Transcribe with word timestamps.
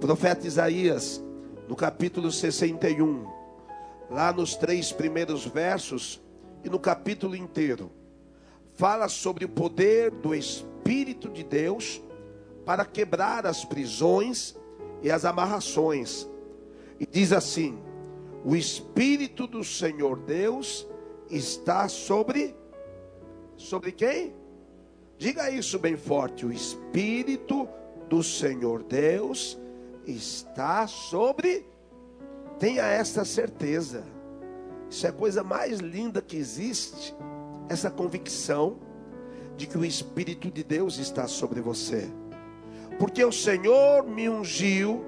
Profeta 0.00 0.46
Isaías, 0.46 1.20
no 1.66 1.74
capítulo 1.74 2.30
61, 2.30 3.26
lá 4.08 4.32
nos 4.32 4.54
três 4.54 4.92
primeiros 4.92 5.44
versos 5.44 6.22
e 6.62 6.70
no 6.70 6.78
capítulo 6.78 7.34
inteiro, 7.34 7.90
fala 8.74 9.08
sobre 9.08 9.44
o 9.44 9.48
poder 9.48 10.12
do 10.12 10.32
Espírito 10.36 11.28
de 11.28 11.42
Deus 11.42 12.00
para 12.64 12.84
quebrar 12.84 13.44
as 13.44 13.64
prisões 13.64 14.56
e 15.02 15.10
as 15.10 15.24
amarrações. 15.24 16.28
E 17.00 17.04
diz 17.04 17.32
assim: 17.32 17.76
O 18.44 18.54
Espírito 18.54 19.48
do 19.48 19.64
Senhor 19.64 20.16
Deus 20.20 20.86
está 21.28 21.88
sobre 21.88 22.54
sobre 23.56 23.90
quem? 23.90 24.32
Diga 25.18 25.50
isso 25.50 25.76
bem 25.76 25.96
forte. 25.96 26.46
O 26.46 26.52
Espírito 26.52 27.68
do 28.08 28.22
Senhor 28.22 28.84
Deus 28.84 29.58
está 30.10 30.86
sobre. 30.86 31.66
Tenha 32.58 32.84
essa 32.84 33.24
certeza. 33.24 34.04
Isso 34.90 35.06
é 35.06 35.10
a 35.10 35.12
coisa 35.12 35.44
mais 35.44 35.80
linda 35.80 36.22
que 36.22 36.36
existe. 36.36 37.14
Essa 37.68 37.90
convicção 37.90 38.78
de 39.56 39.66
que 39.66 39.76
o 39.76 39.84
Espírito 39.84 40.50
de 40.50 40.64
Deus 40.64 40.98
está 40.98 41.26
sobre 41.26 41.60
você. 41.60 42.08
Porque 42.98 43.24
o 43.24 43.32
Senhor 43.32 44.04
me 44.04 44.28
ungiu 44.28 45.04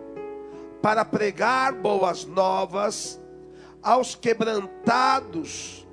para 0.82 1.04
pregar 1.04 1.72
boas 1.72 2.24
novas 2.24 3.20
aos 3.82 4.14
quebrantados. 4.14 5.86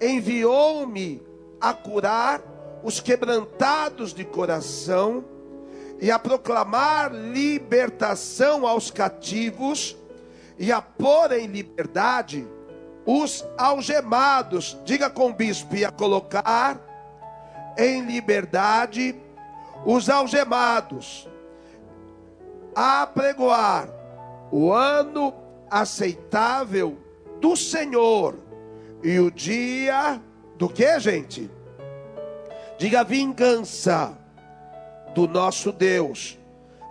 Enviou-me 0.00 1.22
a 1.60 1.72
curar 1.72 2.42
os 2.82 3.00
quebrantados 3.00 4.12
de 4.12 4.24
coração 4.24 5.24
e 6.02 6.10
a 6.10 6.18
proclamar 6.18 7.14
libertação 7.14 8.66
aos 8.66 8.90
cativos 8.90 9.96
e 10.58 10.72
a 10.72 10.82
pôr 10.82 11.30
em 11.30 11.46
liberdade 11.46 12.44
os 13.06 13.46
algemados. 13.56 14.76
Diga 14.84 15.08
com 15.08 15.30
o 15.30 15.32
bispo, 15.32 15.76
e 15.76 15.84
a 15.84 15.92
colocar 15.92 16.76
em 17.78 18.04
liberdade 18.04 19.14
os 19.86 20.10
algemados, 20.10 21.28
a 22.74 23.06
pregoar 23.06 23.88
o 24.50 24.72
ano 24.72 25.32
aceitável 25.70 26.98
do 27.40 27.56
Senhor 27.56 28.34
e 29.04 29.20
o 29.20 29.30
dia 29.30 30.20
do 30.56 30.68
que, 30.68 30.98
gente? 30.98 31.48
Diga 32.76 33.04
vingança 33.04 34.18
do 35.14 35.26
nosso 35.28 35.72
Deus. 35.72 36.38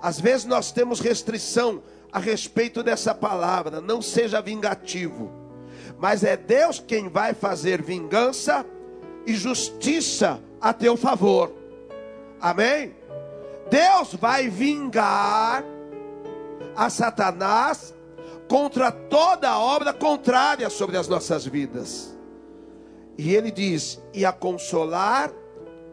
Às 0.02 0.20
vezes 0.20 0.46
nós 0.46 0.72
temos 0.72 1.00
restrição 1.00 1.82
a 2.12 2.20
respeito 2.20 2.84
dessa 2.84 3.14
palavra, 3.14 3.80
não 3.80 4.02
seja 4.02 4.42
vingativo. 4.42 5.32
Mas 5.98 6.24
é 6.24 6.36
Deus 6.36 6.80
quem 6.80 7.08
vai 7.08 7.34
fazer 7.34 7.82
vingança 7.82 8.66
e 9.26 9.34
justiça 9.34 10.42
a 10.60 10.74
teu 10.74 10.98
favor. 10.98 11.54
Amém? 12.40 12.96
Deus 13.70 14.16
vai 14.16 14.50
vingar 14.50 15.64
a 16.76 16.90
Satanás 16.90 17.94
contra 18.48 18.92
toda 18.92 19.58
obra 19.58 19.94
contrária 19.94 20.70
sobre 20.70 20.98
as 20.98 21.08
nossas 21.08 21.46
vidas. 21.46 22.18
E 23.18 23.34
ele 23.34 23.52
diz: 23.52 24.02
e 24.14 24.26
a 24.26 24.34
consolar 24.34 25.32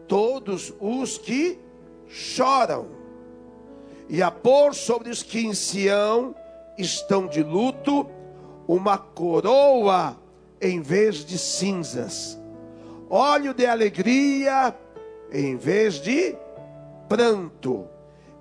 todos 0.07 0.73
os 0.79 1.17
que 1.17 1.59
choram, 2.09 2.87
e 4.09 4.21
a 4.21 4.31
pôr 4.31 4.73
sobre 4.73 5.09
os 5.09 5.21
que 5.21 5.45
em 5.45 5.53
Sião 5.53 6.35
estão 6.77 7.27
de 7.27 7.43
luto 7.43 8.09
uma 8.67 8.97
coroa 8.97 10.17
em 10.61 10.81
vez 10.81 11.23
de 11.23 11.37
cinzas, 11.37 12.37
óleo 13.09 13.53
de 13.53 13.65
alegria 13.65 14.75
em 15.31 15.55
vez 15.55 16.01
de 16.01 16.35
pranto, 17.07 17.87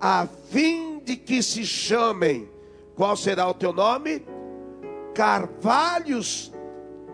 a 0.00 0.26
fim 0.50 1.00
de 1.04 1.16
que 1.16 1.42
se 1.42 1.64
chamem, 1.64 2.48
qual 2.94 3.16
será 3.16 3.48
o 3.48 3.54
teu 3.54 3.72
nome? 3.72 4.22
Carvalhos 5.16 6.52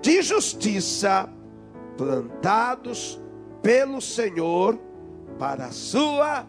de 0.00 0.22
justiça, 0.22 1.28
plantados 1.96 3.22
pelo 3.62 4.00
Senhor 4.00 4.76
para 5.38 5.66
a 5.66 5.70
sua 5.70 6.44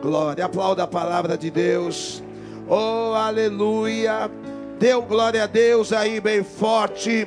glória. 0.00 0.44
Aplauda 0.44 0.84
a 0.84 0.86
palavra 0.86 1.36
de 1.36 1.50
Deus. 1.50 2.22
Oh, 2.68 3.14
aleluia. 3.14 4.30
Dê 4.78 4.94
um 4.94 5.02
glória 5.02 5.42
a 5.42 5.46
Deus 5.48 5.92
aí 5.92 6.20
bem 6.20 6.44
forte 6.44 7.26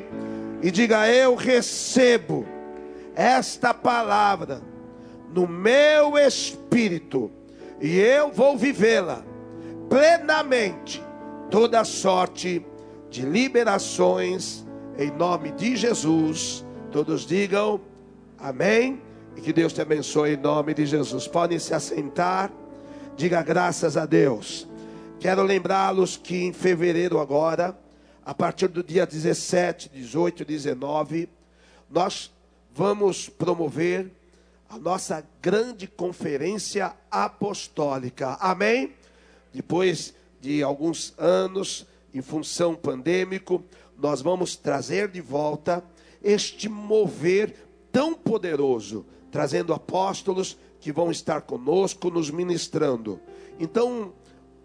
e 0.64 0.72
diga: 0.72 1.09
Eu 1.09 1.36
recebo 1.36 2.46
esta 3.14 3.74
palavra 3.74 4.62
no 5.34 5.46
meu 5.46 6.18
espírito 6.18 7.30
e 7.81 8.00
eu 8.00 8.31
vou 8.31 8.58
vivê-la 8.58 9.22
plenamente. 9.90 11.03
Toda 11.52 11.84
sorte 11.84 12.66
de 13.09 13.22
liberações 13.24 14.66
em 14.97 15.12
nome 15.12 15.52
de 15.52 15.75
Jesus. 15.75 16.66
Todos 16.92 17.25
digam 17.25 17.81
amém 18.38 19.02
e 19.36 19.42
que 19.42 19.53
Deus 19.53 19.74
te 19.74 19.81
abençoe 19.81 20.34
em 20.34 20.38
nome 20.38 20.74
de 20.74 20.86
Jesus. 20.86 21.28
Podem 21.28 21.59
se 21.59 21.74
assentar. 21.74 22.52
Diga 23.16 23.42
graças 23.42 23.98
a 23.98 24.06
Deus. 24.06 24.68
Quero 25.19 25.44
lembrá-los 25.44 26.16
que 26.16 26.44
em 26.44 26.53
fevereiro 26.53 27.19
agora, 27.19 27.78
a 28.25 28.34
partir 28.34 28.68
do 28.69 28.84
dia 28.84 29.06
17, 29.06 29.90
18 29.90 30.44
e 30.44 30.46
19, 30.46 31.30
nós 31.90 32.31
vamos 32.74 33.28
promover 33.28 34.12
a 34.69 34.78
nossa 34.78 35.25
grande 35.42 35.88
conferência 35.88 36.94
apostólica. 37.09 38.38
Amém? 38.40 38.94
Depois 39.52 40.14
de 40.40 40.62
alguns 40.64 41.14
anos 41.18 41.86
em 42.14 42.22
função 42.22 42.75
pandêmico, 42.75 43.64
nós 43.97 44.22
vamos 44.22 44.56
trazer 44.56 45.09
de 45.09 45.22
volta 45.22 45.84
este 46.24 46.68
mover 46.68 47.56
tão 47.92 48.14
poderoso, 48.14 49.06
trazendo 49.31 49.74
apóstolos 49.74 50.58
que 50.80 50.92
vão 50.92 51.12
estar 51.12 51.42
conosco 51.42 52.09
nos 52.09 52.30
ministrando. 52.30 53.19
Então, 53.59 54.14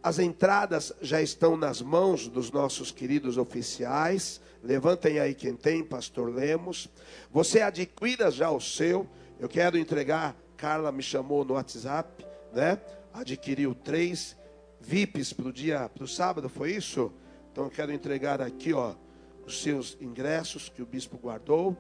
as 0.03 0.19
entradas 0.19 0.93
já 1.01 1.23
estão 1.23 1.57
nas 1.57 1.81
mãos 1.81 2.29
dos 2.29 2.51
nossos 2.51 2.91
queridos 2.91 3.39
oficiais. 3.39 4.41
Levantem 4.63 5.19
aí 5.19 5.35
quem 5.35 5.55
tem, 5.57 5.83
Pastor 5.83 6.33
Lemos. 6.33 6.89
Você 7.33 7.61
adquira 7.61 8.31
já 8.31 8.51
o 8.51 8.61
seu. 8.61 9.07
Eu 9.41 9.49
quero 9.49 9.79
entregar. 9.79 10.37
Carla 10.57 10.93
me 10.93 11.03
chamou 11.03 11.45
no 11.45 11.55
WhatsApp, 11.55 12.25
né? 12.53 12.81
Adquiriu 13.13 13.75
três 13.75 14.37
VIPs 14.81 15.33
para 15.33 15.49
o 15.49 15.53
dia, 15.53 15.89
para 15.89 16.05
o 16.05 16.09
sábado, 16.09 16.49
foi 16.49 16.73
isso? 16.73 17.11
Então 17.55 17.67
eu 17.67 17.71
quero 17.71 17.93
entregar 17.93 18.43
aqui, 18.43 18.73
ó, 18.73 18.97
os 19.47 19.63
seus 19.63 19.97
ingressos 20.01 20.69
que 20.69 20.83
o 20.83 20.87
bispo 20.87 21.17
guardou 21.17 21.77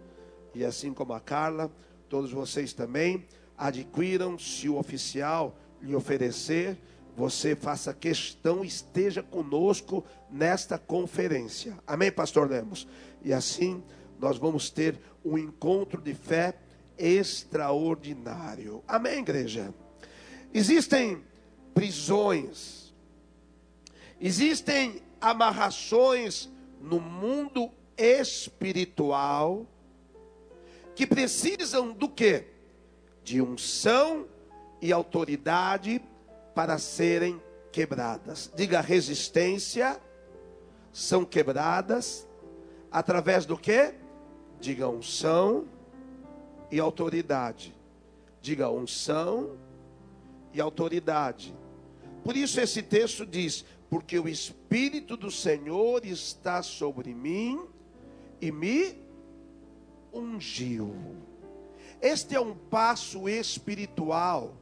e 0.54 0.64
assim 0.64 0.94
como 0.94 1.12
a 1.12 1.18
Carla, 1.18 1.68
todos 2.08 2.30
vocês 2.30 2.72
também 2.72 3.26
adquiram 3.58 4.38
se 4.38 4.68
o 4.68 4.78
oficial 4.78 5.58
lhe 5.82 5.92
oferecer 5.96 6.78
você 7.16 7.56
faça 7.56 7.92
questão, 7.92 8.64
esteja 8.64 9.20
conosco 9.20 10.04
nesta 10.30 10.78
conferência. 10.78 11.76
Amém, 11.84 12.12
pastor 12.12 12.48
Lemos? 12.48 12.86
E 13.24 13.32
assim 13.32 13.82
nós 14.20 14.38
vamos 14.38 14.70
ter 14.70 14.96
um 15.24 15.36
encontro 15.36 16.00
de 16.00 16.15
fé 16.15 16.54
extraordinário. 16.97 18.80
Amém, 18.86 19.18
igreja? 19.18 19.74
Existem 20.53 21.20
prisões, 21.74 22.94
existem 24.20 25.03
amarrações 25.24 26.50
no 26.80 27.00
mundo 27.00 27.71
espiritual 27.97 29.66
que 30.94 31.06
precisam 31.06 31.92
do 31.92 32.09
que? 32.09 32.44
De 33.22 33.41
unção 33.41 34.26
e 34.80 34.92
autoridade 34.92 36.00
para 36.54 36.78
serem 36.78 37.42
quebradas. 37.72 38.53
Diga 38.54 38.80
resistência, 38.80 39.98
são 40.92 41.24
quebradas 41.24 42.28
através 42.92 43.47
do 43.47 43.56
que? 43.56 43.94
Diga 44.60 44.88
unção 44.88 45.66
e 46.70 46.78
autoridade. 46.78 47.74
Diga 48.41 48.70
unção 48.70 49.56
e 50.53 50.60
autoridade. 50.60 51.54
Por 52.22 52.36
isso 52.36 52.60
esse 52.60 52.82
texto 52.82 53.27
diz: 53.27 53.65
porque 53.94 54.18
o 54.18 54.28
Espírito 54.28 55.16
do 55.16 55.30
Senhor 55.30 56.04
está 56.04 56.64
sobre 56.64 57.14
mim 57.14 57.64
e 58.41 58.50
me 58.50 58.98
ungiu. 60.12 60.92
Este 62.02 62.34
é 62.34 62.41
um 62.41 62.56
passo 62.56 63.28
espiritual 63.28 64.56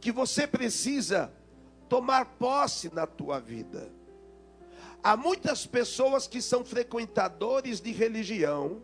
que 0.00 0.10
você 0.10 0.44
precisa 0.44 1.32
tomar 1.88 2.24
posse 2.36 2.92
na 2.92 3.06
tua 3.06 3.38
vida. 3.38 3.88
Há 5.04 5.16
muitas 5.16 5.64
pessoas 5.64 6.26
que 6.26 6.42
são 6.42 6.64
frequentadores 6.64 7.80
de 7.80 7.92
religião. 7.92 8.82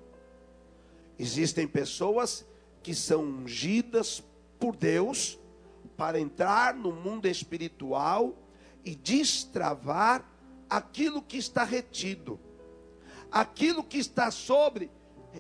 Existem 1.18 1.66
pessoas 1.66 2.46
que 2.80 2.94
são 2.94 3.24
ungidas 3.24 4.22
por 4.56 4.76
Deus 4.76 5.36
para 5.96 6.20
entrar 6.20 6.76
no 6.76 6.92
mundo 6.92 7.26
espiritual 7.26 8.45
e 8.86 8.94
destravar 8.94 10.24
aquilo 10.70 11.20
que 11.20 11.36
está 11.36 11.64
retido, 11.64 12.38
aquilo 13.32 13.82
que 13.82 13.98
está 13.98 14.30
sobre 14.30 14.88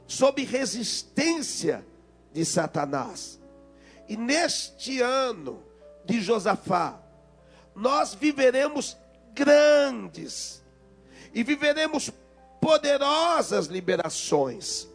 sob 0.08 0.44
resistência 0.44 1.86
de 2.32 2.44
Satanás. 2.44 3.40
E 4.08 4.16
neste 4.16 5.00
ano 5.00 5.62
de 6.04 6.20
Josafá, 6.20 7.00
nós 7.72 8.14
viveremos 8.14 8.96
grandes 9.32 10.60
e 11.32 11.44
viveremos 11.44 12.10
poderosas 12.60 13.66
liberações, 13.66 14.88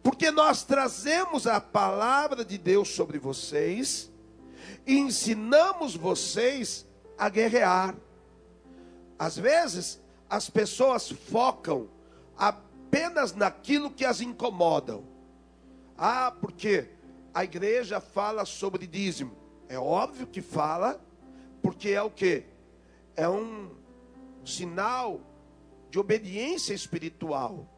porque 0.00 0.30
nós 0.30 0.62
trazemos 0.62 1.44
a 1.48 1.60
palavra 1.60 2.44
de 2.44 2.56
Deus 2.56 2.88
sobre 2.90 3.18
vocês 3.18 4.08
e 4.86 4.96
ensinamos 4.96 5.96
vocês 5.96 6.86
a 7.20 7.28
guerrear. 7.28 7.94
Às 9.18 9.36
vezes, 9.36 10.00
as 10.28 10.48
pessoas 10.48 11.10
focam 11.10 11.86
apenas 12.34 13.34
naquilo 13.34 13.90
que 13.90 14.06
as 14.06 14.22
incomodam. 14.22 15.04
Ah, 15.98 16.32
porque 16.40 16.88
a 17.34 17.44
igreja 17.44 18.00
fala 18.00 18.46
sobre 18.46 18.86
dízimo. 18.86 19.36
É 19.68 19.78
óbvio 19.78 20.26
que 20.26 20.40
fala, 20.40 20.98
porque 21.62 21.90
é 21.90 22.00
o 22.00 22.10
que? 22.10 22.44
É 23.14 23.28
um 23.28 23.70
sinal 24.42 25.20
de 25.90 25.98
obediência 25.98 26.72
espiritual. 26.72 27.68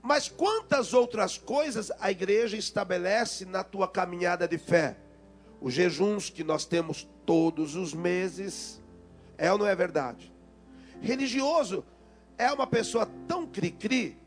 Mas 0.00 0.28
quantas 0.28 0.94
outras 0.94 1.36
coisas 1.36 1.90
a 1.98 2.08
igreja 2.12 2.56
estabelece 2.56 3.44
na 3.44 3.64
tua 3.64 3.88
caminhada 3.88 4.46
de 4.46 4.58
fé? 4.58 4.96
Os 5.60 5.74
jejuns 5.74 6.30
que 6.30 6.44
nós 6.44 6.64
temos 6.64 7.08
todos 7.24 7.74
os 7.74 7.94
meses, 7.94 8.82
é 9.38 9.50
ou 9.52 9.58
não 9.58 9.66
é 9.66 9.74
verdade? 9.74 10.32
Religioso 11.00 11.84
é 12.38 12.52
uma 12.52 12.66
pessoa 12.66 13.06
tão 13.26 13.46
cri-cri 13.46 14.18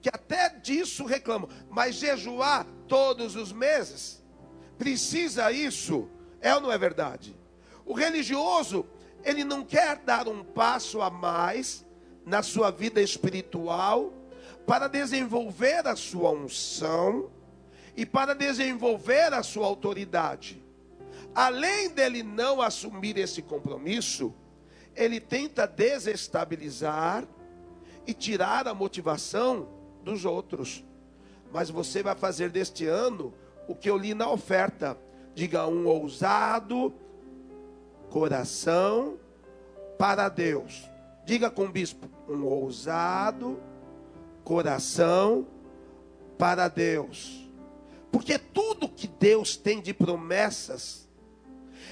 que 0.00 0.08
até 0.08 0.48
disso 0.48 1.04
reclama, 1.04 1.48
mas 1.68 1.96
jejuar 1.96 2.66
todos 2.86 3.36
os 3.36 3.52
meses, 3.52 4.22
precisa 4.78 5.50
isso, 5.52 6.08
é 6.40 6.54
ou 6.54 6.60
não 6.60 6.72
é 6.72 6.78
verdade? 6.78 7.36
O 7.84 7.92
religioso, 7.92 8.86
ele 9.24 9.44
não 9.44 9.64
quer 9.64 9.98
dar 9.98 10.28
um 10.28 10.44
passo 10.44 11.02
a 11.02 11.10
mais 11.10 11.84
na 12.24 12.42
sua 12.42 12.70
vida 12.70 13.00
espiritual 13.00 14.12
para 14.66 14.86
desenvolver 14.86 15.86
a 15.86 15.96
sua 15.96 16.30
unção 16.30 17.30
e 17.96 18.04
para 18.04 18.34
desenvolver 18.34 19.32
a 19.32 19.42
sua 19.42 19.66
autoridade. 19.66 20.62
Além 21.34 21.90
dele 21.90 22.22
não 22.22 22.60
assumir 22.60 23.16
esse 23.16 23.42
compromisso, 23.42 24.34
ele 24.94 25.20
tenta 25.20 25.66
desestabilizar 25.66 27.26
e 28.06 28.12
tirar 28.12 28.66
a 28.66 28.74
motivação 28.74 29.68
dos 30.02 30.24
outros. 30.24 30.84
Mas 31.52 31.70
você 31.70 32.02
vai 32.02 32.14
fazer 32.16 32.50
deste 32.50 32.86
ano 32.86 33.32
o 33.68 33.74
que 33.74 33.88
eu 33.88 33.96
li 33.96 34.14
na 34.14 34.28
oferta. 34.28 34.98
Diga 35.34 35.66
um 35.66 35.86
ousado 35.86 36.92
coração 38.10 39.18
para 39.98 40.28
Deus. 40.28 40.88
Diga 41.24 41.50
com 41.50 41.66
o 41.66 41.70
bispo, 41.70 42.08
um 42.28 42.44
ousado 42.44 43.60
coração 44.42 45.46
para 46.38 46.68
Deus. 46.68 47.48
Porque 48.10 48.38
tudo 48.38 48.88
que 48.88 49.06
Deus 49.06 49.56
tem 49.56 49.80
de 49.80 49.92
promessas 49.92 51.07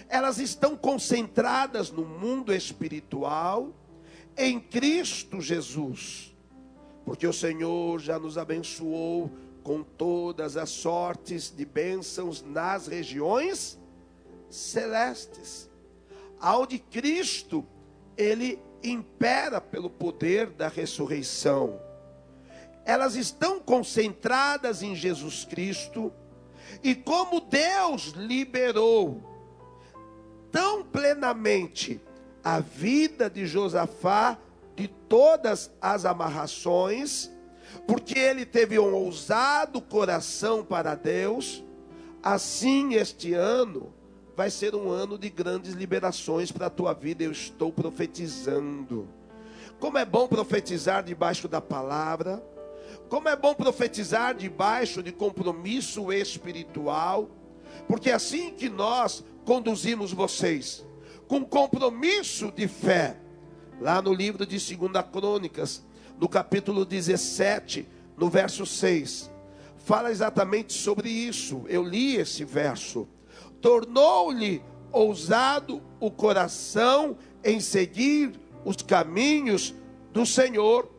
elas 0.08 0.38
estão 0.38 0.76
concentradas 0.76 1.90
no 1.90 2.04
mundo 2.04 2.52
espiritual, 2.52 3.74
em 4.36 4.60
Cristo 4.60 5.40
Jesus. 5.40 6.34
Porque 7.04 7.26
o 7.26 7.32
Senhor 7.32 8.00
já 8.00 8.18
nos 8.18 8.36
abençoou 8.36 9.30
com 9.62 9.82
todas 9.82 10.56
as 10.56 10.70
sortes 10.70 11.52
de 11.54 11.64
bênçãos 11.64 12.42
nas 12.42 12.86
regiões 12.86 13.78
celestes, 14.48 15.68
aonde 16.40 16.78
Cristo 16.78 17.66
ele 18.16 18.60
impera 18.82 19.60
pelo 19.60 19.90
poder 19.90 20.50
da 20.50 20.68
ressurreição. 20.68 21.80
Elas 22.84 23.16
estão 23.16 23.58
concentradas 23.58 24.82
em 24.82 24.94
Jesus 24.94 25.44
Cristo, 25.44 26.12
e 26.82 26.94
como 26.94 27.40
Deus 27.40 28.12
liberou 28.16 29.35
tão 30.56 30.82
plenamente 30.82 32.00
a 32.42 32.60
vida 32.60 33.28
de 33.28 33.44
Josafá 33.44 34.38
de 34.74 34.88
todas 34.88 35.70
as 35.82 36.06
amarrações, 36.06 37.30
porque 37.86 38.18
ele 38.18 38.46
teve 38.46 38.78
um 38.78 38.94
ousado 38.94 39.82
coração 39.82 40.64
para 40.64 40.94
Deus. 40.94 41.62
Assim, 42.22 42.94
este 42.94 43.34
ano 43.34 43.92
vai 44.34 44.48
ser 44.48 44.74
um 44.74 44.88
ano 44.88 45.18
de 45.18 45.28
grandes 45.28 45.74
liberações 45.74 46.50
para 46.50 46.68
a 46.68 46.70
tua 46.70 46.94
vida. 46.94 47.22
Eu 47.22 47.32
estou 47.32 47.70
profetizando. 47.70 49.06
Como 49.78 49.98
é 49.98 50.06
bom 50.06 50.26
profetizar 50.26 51.04
debaixo 51.04 51.46
da 51.48 51.60
palavra. 51.60 52.42
Como 53.10 53.28
é 53.28 53.36
bom 53.36 53.52
profetizar 53.52 54.34
debaixo 54.34 55.02
de 55.02 55.12
compromisso 55.12 56.10
espiritual. 56.10 57.28
Porque 57.86 58.10
assim 58.10 58.54
que 58.54 58.70
nós 58.70 59.22
conduzimos 59.46 60.12
vocês 60.12 60.84
com 61.28 61.44
compromisso 61.44 62.52
de 62.54 62.66
fé. 62.66 63.16
Lá 63.80 64.02
no 64.02 64.12
livro 64.12 64.44
de 64.44 64.58
2 64.58 64.90
Crônicas, 65.12 65.84
no 66.18 66.28
capítulo 66.28 66.84
17, 66.84 67.86
no 68.16 68.28
verso 68.28 68.66
6, 68.66 69.30
fala 69.76 70.10
exatamente 70.10 70.72
sobre 70.72 71.08
isso. 71.08 71.64
Eu 71.68 71.84
li 71.84 72.16
esse 72.16 72.44
verso. 72.44 73.06
Tornou-lhe 73.60 74.62
ousado 74.90 75.82
o 76.00 76.10
coração 76.10 77.16
em 77.44 77.60
seguir 77.60 78.32
os 78.64 78.76
caminhos 78.76 79.74
do 80.12 80.26
Senhor. 80.26 80.90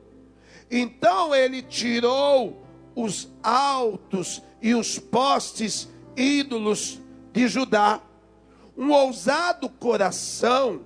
Então 0.71 1.35
ele 1.35 1.61
tirou 1.61 2.63
os 2.95 3.27
altos 3.43 4.41
e 4.61 4.73
os 4.73 4.99
postes 4.99 5.89
ídolos 6.15 7.01
de 7.33 7.47
Judá 7.47 8.01
um 8.77 8.91
ousado 8.91 9.69
coração, 9.69 10.81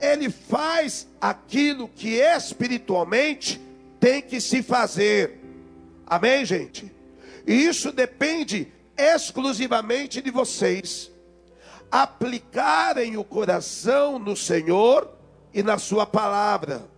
ele 0.00 0.28
faz 0.28 1.06
aquilo 1.20 1.88
que 1.88 2.16
espiritualmente 2.16 3.60
tem 4.00 4.20
que 4.20 4.40
se 4.40 4.62
fazer. 4.62 5.38
Amém, 6.06 6.44
gente? 6.44 6.92
E 7.46 7.64
isso 7.64 7.92
depende 7.92 8.72
exclusivamente 8.96 10.20
de 10.20 10.30
vocês 10.30 11.12
aplicarem 11.92 13.18
o 13.18 13.24
coração 13.24 14.18
no 14.18 14.34
Senhor 14.34 15.10
e 15.52 15.62
na 15.62 15.76
sua 15.76 16.06
palavra. 16.06 16.88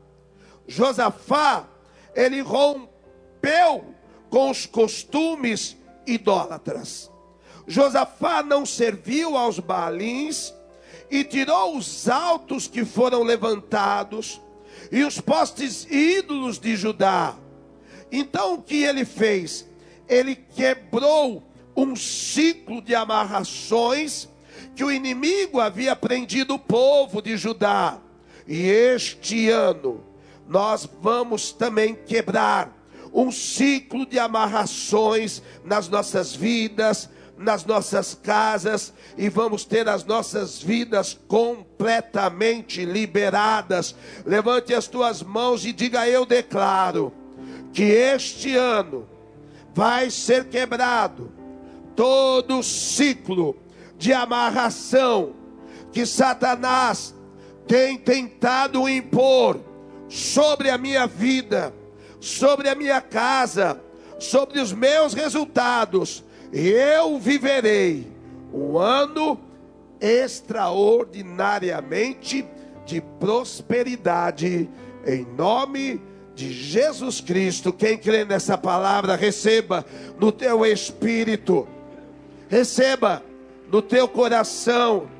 Josafá, 0.68 1.66
ele 2.14 2.40
rompeu 2.40 3.92
com 4.30 4.50
os 4.50 4.66
costumes 4.66 5.76
idólatras. 6.06 7.10
Josafá 7.66 8.42
não 8.42 8.66
serviu 8.66 9.36
aos 9.36 9.58
Baalins 9.58 10.52
e 11.10 11.24
tirou 11.24 11.76
os 11.76 12.08
altos 12.08 12.66
que 12.66 12.84
foram 12.84 13.22
levantados 13.22 14.40
e 14.90 15.02
os 15.04 15.20
postes 15.20 15.86
ídolos 15.90 16.58
de 16.58 16.76
Judá. 16.76 17.34
Então 18.10 18.54
o 18.54 18.62
que 18.62 18.82
ele 18.82 19.04
fez? 19.04 19.66
Ele 20.08 20.34
quebrou 20.34 21.42
um 21.76 21.96
ciclo 21.96 22.80
de 22.80 22.94
amarrações 22.94 24.28
que 24.76 24.84
o 24.84 24.92
inimigo 24.92 25.60
havia 25.60 25.96
prendido 25.96 26.54
o 26.54 26.58
povo 26.58 27.22
de 27.22 27.36
Judá. 27.36 27.98
E 28.46 28.66
este 28.66 29.48
ano 29.48 30.04
nós 30.46 30.88
vamos 31.00 31.52
também 31.52 31.94
quebrar 31.94 32.72
um 33.12 33.30
ciclo 33.30 34.04
de 34.04 34.18
amarrações 34.18 35.40
nas 35.64 35.88
nossas 35.88 36.34
vidas, 36.34 37.08
nas 37.44 37.64
nossas 37.64 38.18
casas 38.20 38.92
e 39.16 39.28
vamos 39.28 39.64
ter 39.64 39.88
as 39.88 40.04
nossas 40.04 40.60
vidas 40.60 41.18
completamente 41.28 42.84
liberadas. 42.84 43.94
Levante 44.26 44.74
as 44.74 44.88
tuas 44.88 45.22
mãos 45.22 45.64
e 45.64 45.72
diga: 45.72 46.08
Eu 46.08 46.26
declaro 46.26 47.12
que 47.72 47.84
este 47.84 48.56
ano 48.56 49.06
vai 49.74 50.10
ser 50.10 50.48
quebrado 50.48 51.30
todo 51.94 52.62
ciclo 52.62 53.56
de 53.96 54.12
amarração 54.12 55.34
que 55.92 56.04
Satanás 56.04 57.14
tem 57.66 57.96
tentado 57.96 58.88
impor 58.88 59.60
sobre 60.08 60.70
a 60.70 60.76
minha 60.76 61.06
vida, 61.06 61.72
sobre 62.20 62.68
a 62.68 62.74
minha 62.74 63.00
casa, 63.00 63.80
sobre 64.18 64.60
os 64.60 64.72
meus 64.72 65.14
resultados. 65.14 66.23
Eu 66.56 67.18
viverei 67.18 68.06
um 68.52 68.78
ano 68.78 69.40
extraordinariamente 70.00 72.46
de 72.86 73.00
prosperidade 73.00 74.70
em 75.04 75.24
nome 75.36 76.00
de 76.32 76.52
Jesus 76.52 77.20
Cristo. 77.20 77.72
Quem 77.72 77.98
crê 77.98 78.24
nessa 78.24 78.56
palavra, 78.56 79.16
receba 79.16 79.84
no 80.20 80.30
teu 80.30 80.64
espírito, 80.64 81.66
receba 82.48 83.20
no 83.68 83.82
teu 83.82 84.06
coração. 84.06 85.10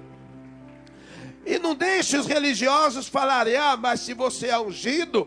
E 1.44 1.58
não 1.58 1.74
deixe 1.74 2.16
os 2.16 2.28
religiosos 2.28 3.08
falarem: 3.08 3.56
ah, 3.56 3.76
mas 3.76 3.98
se 3.98 4.14
você 4.14 4.50
é 4.50 4.60
ungido, 4.60 5.26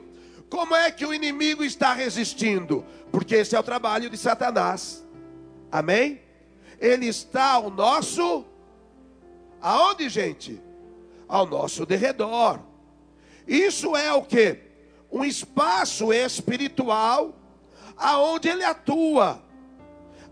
como 0.49 0.73
é 0.73 0.89
que 0.89 1.05
o 1.05 1.13
inimigo 1.13 1.65
está 1.65 1.91
resistindo? 1.91 2.85
Porque 3.11 3.35
esse 3.35 3.57
é 3.57 3.59
o 3.59 3.63
trabalho 3.63 4.09
de 4.09 4.17
Satanás. 4.17 5.05
Amém? 5.71 6.21
Ele 6.79 7.07
está 7.07 7.53
ao 7.53 7.69
nosso. 7.69 8.45
Aonde, 9.61 10.09
gente? 10.09 10.61
Ao 11.27 11.45
nosso 11.45 11.85
derredor. 11.85 12.59
Isso 13.47 13.95
é 13.95 14.13
o 14.13 14.21
que? 14.21 14.59
Um 15.11 15.23
espaço 15.23 16.11
espiritual 16.13 17.33
aonde 17.97 18.49
ele 18.49 18.63
atua. 18.63 19.41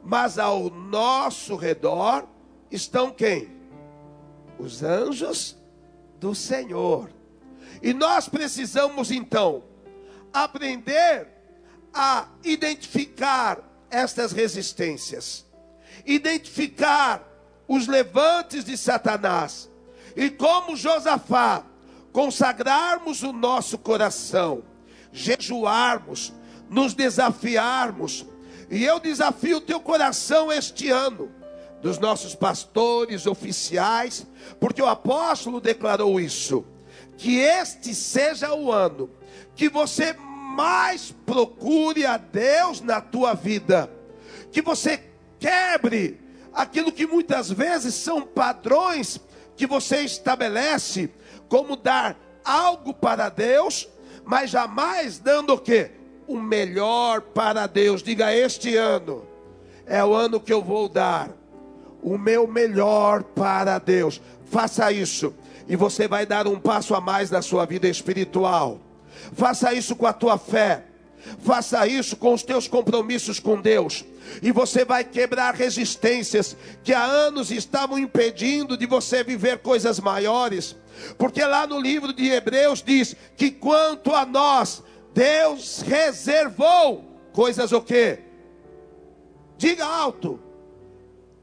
Mas 0.04 0.38
ao 0.38 0.70
nosso 0.70 1.56
redor 1.56 2.28
estão 2.70 3.12
quem? 3.12 3.50
Os 4.60 4.84
anjos 4.84 5.58
do 6.20 6.36
Senhor. 6.36 7.10
E 7.82 7.94
nós 7.94 8.30
precisamos 8.30 9.12
então 9.12 9.64
aprender 10.32 11.28
a 11.94 12.28
identificar 12.44 13.60
estas 13.90 14.32
resistências, 14.32 15.46
identificar 16.06 17.24
os 17.68 17.88
levantes 17.88 18.64
de 18.64 18.78
Satanás, 18.78 19.70
e 20.16 20.30
como 20.30 20.76
Josafá, 20.76 21.64
consagrarmos 22.12 23.24
o 23.24 23.34
nosso 23.34 23.78
coração, 23.78 24.64
jejuarmos, 25.12 26.34
nos 26.70 26.94
desafiarmos, 26.94 28.26
e 28.70 28.84
eu 28.84 29.00
desafio 29.00 29.58
o 29.58 29.62
teu 29.62 29.80
coração 29.80 30.52
este 30.52 30.90
ano, 30.90 31.32
dos 31.82 32.00
nossos 32.00 32.34
pastores, 32.34 33.28
oficiais, 33.28 34.26
porque 34.60 34.82
o 34.82 34.88
apóstolo 34.88 35.62
declarou 35.62 36.20
isso, 36.20 36.66
que 37.18 37.38
este 37.38 37.94
seja 37.94 38.54
o 38.54 38.72
ano 38.72 39.10
que 39.56 39.70
você 39.70 40.14
mais 40.56 41.14
procure 41.26 42.06
a 42.06 42.16
Deus 42.16 42.80
na 42.80 43.02
tua 43.02 43.34
vida, 43.34 43.92
que 44.52 44.62
você 44.62 45.04
quebre 45.38 46.18
aquilo 46.54 46.94
que 46.94 47.06
muitas 47.06 47.52
vezes 47.52 47.94
são 47.94 48.22
padrões 48.22 49.20
que 49.58 49.68
você 49.68 50.02
estabelece, 50.02 51.12
como 51.50 51.76
dar 51.76 52.18
algo 52.44 52.94
para 52.94 53.28
Deus, 53.28 53.90
mas 54.24 54.50
jamais 54.50 55.20
dando 55.20 55.54
o 55.54 55.58
que? 55.58 55.92
O 56.26 56.40
melhor 56.40 57.22
para 57.22 57.68
Deus. 57.68 58.02
Diga: 58.02 58.34
Este 58.34 58.76
ano 58.76 59.26
é 59.86 60.04
o 60.04 60.14
ano 60.14 60.40
que 60.40 60.54
eu 60.54 60.62
vou 60.62 60.88
dar 60.88 61.30
o 62.02 62.18
meu 62.18 62.48
melhor 62.48 63.24
para 63.24 63.78
Deus. 63.78 64.22
Faça 64.46 64.92
isso 64.92 65.34
e 65.68 65.76
você 65.76 66.08
vai 66.08 66.26
dar 66.26 66.48
um 66.48 66.60
passo 66.60 66.96
a 66.96 67.02
mais 67.02 67.30
na 67.30 67.42
sua 67.42 67.66
vida 67.66 67.88
espiritual. 67.88 68.80
Faça 69.34 69.74
isso 69.74 69.96
com 69.96 70.06
a 70.06 70.14
tua 70.14 70.38
fé. 70.38 70.86
Faça 71.40 71.88
isso 71.88 72.16
com 72.16 72.34
os 72.34 72.44
teus 72.44 72.68
compromissos 72.68 73.40
com 73.40 73.60
Deus. 73.60 74.06
E 74.42 74.52
você 74.52 74.86
vai 74.86 75.04
quebrar 75.04 75.56
resistências 75.56 76.56
que 76.84 76.94
há 76.94 77.04
anos 77.04 77.52
estavam 77.52 77.98
impedindo 77.98 78.78
de 78.78 78.86
você 78.86 79.24
viver 79.24 79.60
coisas 79.60 80.00
maiores. 80.00 80.76
Porque 81.18 81.44
lá 81.44 81.66
no 81.66 81.80
livro 81.80 82.14
de 82.14 82.30
Hebreus 82.30 82.84
diz 82.84 83.16
que 83.36 83.52
quanto 83.52 84.14
a 84.14 84.26
nós, 84.26 84.84
Deus 85.14 85.82
reservou 85.82 87.04
coisas 87.34 87.72
o 87.72 87.82
quê? 87.82 88.20
Diga 89.58 89.86
alto. 89.86 90.40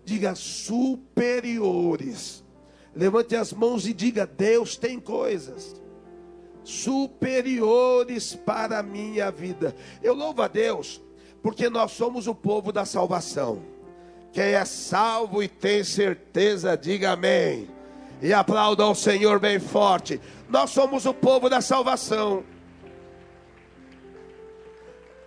Diga 0.05 0.35
superiores. 0.35 2.43
Levante 2.95 3.35
as 3.35 3.53
mãos 3.53 3.87
e 3.87 3.93
diga: 3.93 4.27
Deus 4.27 4.77
tem 4.77 5.01
coisas 5.01 5.82
superiores 6.65 8.35
para 8.35 8.79
a 8.79 8.83
minha 8.83 9.31
vida. 9.31 9.75
Eu 10.03 10.15
louvo 10.15 10.43
a 10.43 10.49
Deus, 10.49 11.01
porque 11.43 11.69
nós 11.69 11.93
somos 11.93 12.27
o 12.27 12.35
povo 12.35 12.73
da 12.73 12.85
salvação. 12.85 13.63
Quem 14.33 14.55
é 14.55 14.65
salvo 14.65 15.43
e 15.43 15.49
tem 15.49 15.85
certeza, 15.85 16.77
diga 16.77 17.13
amém. 17.13 17.69
E 18.21 18.33
aplauda 18.33 18.85
ao 18.85 18.95
Senhor 18.95 19.39
bem 19.39 19.59
forte. 19.59 20.21
Nós 20.49 20.71
somos 20.71 21.05
o 21.07 21.13
povo 21.13 21.51
da 21.51 21.61
salvação. 21.61 22.45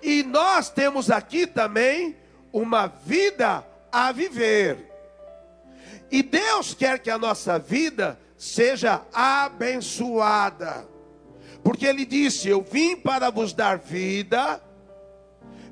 E 0.02 0.24
nós 0.24 0.70
temos 0.70 1.12
aqui 1.12 1.46
também 1.46 2.16
uma 2.54 2.88
vida 2.88 3.66
a 3.92 4.12
viver. 4.12 4.92
E 6.10 6.24
Deus 6.24 6.74
quer 6.74 7.00
que 7.00 7.10
a 7.10 7.18
nossa 7.18 7.60
vida 7.60 8.20
seja 8.38 9.02
abençoada. 9.14 10.88
Porque 11.66 11.88
ele 11.88 12.06
disse: 12.06 12.48
Eu 12.48 12.62
vim 12.62 12.96
para 12.96 13.32
vos 13.32 13.52
dar 13.52 13.80
vida, 13.80 14.62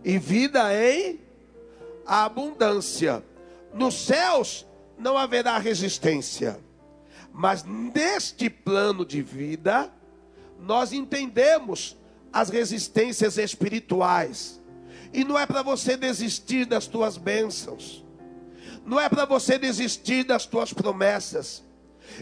e 0.04 0.18
vida 0.18 0.74
em 0.74 1.22
abundância. 2.04 3.24
Nos 3.72 4.06
céus 4.06 4.66
não 4.98 5.16
haverá 5.16 5.60
resistência, 5.60 6.60
mas 7.32 7.64
neste 7.64 8.50
plano 8.50 9.06
de 9.06 9.22
vida, 9.22 9.92
nós 10.60 10.92
entendemos 10.94 11.96
as 12.32 12.50
resistências 12.50 13.38
espirituais. 13.38 14.60
E 15.14 15.24
não 15.24 15.38
é 15.38 15.46
para 15.46 15.62
você 15.62 15.96
desistir 15.96 16.66
das 16.66 16.88
tuas 16.88 17.18
bênçãos, 17.18 18.04
não 18.84 19.00
é 19.00 19.08
para 19.08 19.26
você 19.26 19.60
desistir 19.60 20.24
das 20.24 20.48
tuas 20.48 20.74
promessas, 20.74 21.64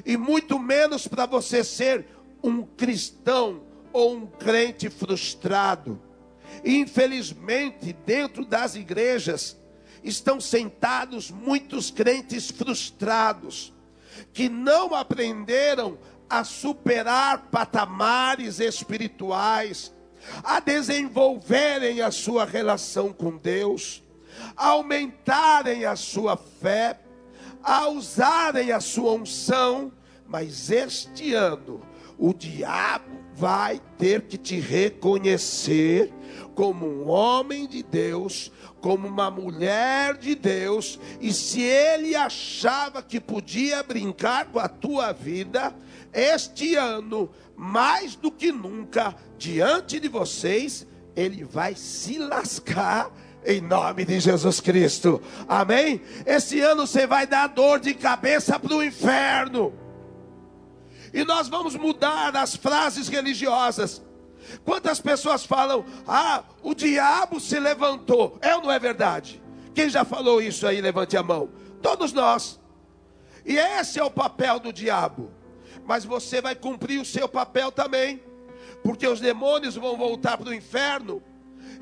e 0.06 0.18
muito 0.18 0.60
menos 0.60 1.08
para 1.08 1.26
você 1.26 1.64
ser 1.64 2.06
um 2.44 2.64
cristão 2.64 3.62
ou 3.94 4.16
um 4.16 4.26
crente 4.26 4.90
frustrado. 4.90 6.02
Infelizmente, 6.64 7.94
dentro 8.06 8.46
das 8.46 8.76
igrejas 8.76 9.58
estão 10.04 10.40
sentados 10.40 11.30
muitos 11.30 11.92
crentes 11.92 12.50
frustrados 12.50 13.74
que 14.34 14.50
não 14.50 14.94
aprenderam 14.94 15.98
a 16.30 16.44
superar 16.44 17.50
patamares 17.52 18.60
espirituais, 18.60 19.94
a 20.44 20.60
desenvolverem 20.60 22.02
a 22.02 22.12
sua 22.12 22.46
relação 22.46 23.12
com 23.12 23.36
Deus, 23.38 24.04
a 24.56 24.70
aumentarem 24.70 25.86
a 25.86 25.96
sua 25.96 26.38
fé, 26.38 27.00
a 27.64 27.88
usarem 27.90 28.72
a 28.72 28.80
sua 28.80 29.12
unção, 29.14 29.92
mas 30.26 30.72
este 30.72 31.34
ano 31.34 31.82
o 32.22 32.36
diabo 32.36 33.20
vai 33.34 33.82
ter 33.98 34.22
que 34.22 34.38
te 34.38 34.60
reconhecer 34.60 36.14
como 36.54 36.86
um 36.86 37.10
homem 37.10 37.68
de 37.68 37.82
Deus, 37.82 38.52
como 38.80 39.08
uma 39.08 39.32
mulher 39.32 40.16
de 40.18 40.36
Deus, 40.36 41.00
e 41.20 41.34
se 41.34 41.62
ele 41.62 42.16
achava 42.16 43.02
que 43.02 43.20
podia 43.20 43.82
brincar 43.82 44.46
com 44.46 44.60
a 44.60 44.68
tua 44.68 45.12
vida, 45.12 45.76
este 46.14 46.76
ano, 46.76 47.32
mais 47.56 48.16
do 48.16 48.32
que 48.32 48.52
nunca, 48.52 49.16
diante 49.36 50.00
de 50.00 50.08
vocês, 50.08 50.86
ele 51.16 51.44
vai 51.44 51.74
se 51.74 52.20
lascar 52.20 53.12
em 53.44 53.62
nome 53.62 54.06
de 54.06 54.20
Jesus 54.20 54.60
Cristo. 54.60 55.20
Amém? 55.48 56.00
Esse 56.24 56.60
ano 56.60 56.86
você 56.86 57.08
vai 57.08 57.26
dar 57.26 57.48
dor 57.48 57.80
de 57.80 57.96
cabeça 57.96 58.60
para 58.60 58.76
o 58.76 58.84
inferno. 58.84 59.74
E 61.14 61.24
nós 61.24 61.48
vamos 61.48 61.76
mudar 61.76 62.36
as 62.36 62.56
frases 62.56 63.08
religiosas. 63.08 64.02
Quantas 64.64 65.00
pessoas 65.00 65.46
falam, 65.46 65.86
ah, 66.08 66.44
o 66.64 66.74
diabo 66.74 67.40
se 67.40 67.60
levantou. 67.60 68.38
É 68.42 68.56
ou 68.56 68.62
não 68.62 68.72
é 68.72 68.80
verdade? 68.80 69.42
Quem 69.74 69.90
já 69.90 70.04
falou 70.04 70.42
isso 70.42 70.66
aí, 70.66 70.82
levante 70.82 71.16
a 71.16 71.24
mão. 71.24 71.50
Todos 71.82 72.14
nós. 72.14 72.60
E 73.46 73.58
esse 73.58 74.00
é 74.00 74.04
o 74.04 74.12
papel 74.12 74.60
do 74.60 74.74
diabo. 74.74 75.32
Mas 75.86 76.06
você 76.06 76.42
vai 76.42 76.56
cumprir 76.56 77.00
o 77.00 77.06
seu 77.06 77.28
papel 77.28 77.72
também. 77.72 78.22
Porque 78.84 79.08
os 79.08 79.20
demônios 79.20 79.76
vão 79.76 79.98
voltar 79.98 80.38
para 80.38 80.50
o 80.50 80.54
inferno 80.54 81.22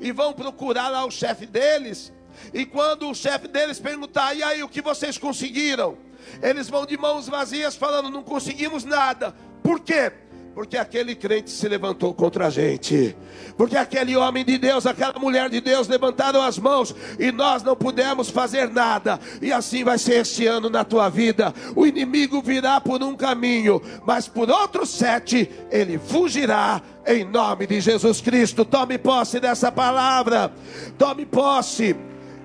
e 0.00 0.12
vão 0.12 0.32
procurar 0.32 0.88
lá 0.88 1.04
o 1.04 1.10
chefe 1.10 1.46
deles 1.46 2.12
E 2.52 2.64
quando 2.64 3.08
o 3.10 3.14
chefe 3.14 3.48
deles 3.48 3.78
perguntar, 3.78 4.34
e 4.34 4.42
aí 4.42 4.62
o 4.62 4.68
que 4.68 4.80
vocês 4.80 5.18
conseguiram? 5.18 5.98
Eles 6.42 6.68
vão 6.68 6.86
de 6.86 6.96
mãos 6.96 7.28
vazias 7.28 7.76
falando, 7.76 8.10
não 8.10 8.22
conseguimos 8.22 8.84
nada. 8.84 9.34
Por 9.62 9.80
quê? 9.80 10.12
Porque 10.54 10.76
aquele 10.76 11.14
crente 11.14 11.50
se 11.50 11.68
levantou 11.68 12.12
contra 12.12 12.48
a 12.48 12.50
gente. 12.50 13.16
Porque 13.56 13.76
aquele 13.76 14.16
homem 14.16 14.44
de 14.44 14.58
Deus, 14.58 14.84
aquela 14.84 15.18
mulher 15.18 15.48
de 15.48 15.60
Deus 15.60 15.86
levantaram 15.86 16.42
as 16.42 16.58
mãos 16.58 16.94
e 17.18 17.30
nós 17.30 17.62
não 17.62 17.76
pudemos 17.76 18.28
fazer 18.30 18.68
nada. 18.68 19.20
E 19.40 19.52
assim 19.52 19.84
vai 19.84 19.96
ser 19.96 20.14
este 20.16 20.46
ano 20.46 20.68
na 20.68 20.84
tua 20.84 21.08
vida. 21.08 21.54
O 21.76 21.86
inimigo 21.86 22.42
virá 22.42 22.80
por 22.80 23.00
um 23.02 23.14
caminho, 23.14 23.80
mas 24.04 24.26
por 24.26 24.50
outros 24.50 24.90
sete 24.90 25.48
ele 25.70 25.98
fugirá 25.98 26.82
em 27.06 27.24
nome 27.24 27.66
de 27.66 27.80
Jesus 27.80 28.20
Cristo. 28.20 28.64
Tome 28.64 28.98
posse 28.98 29.38
dessa 29.38 29.70
palavra. 29.70 30.52
Tome 30.98 31.26
posse 31.26 31.94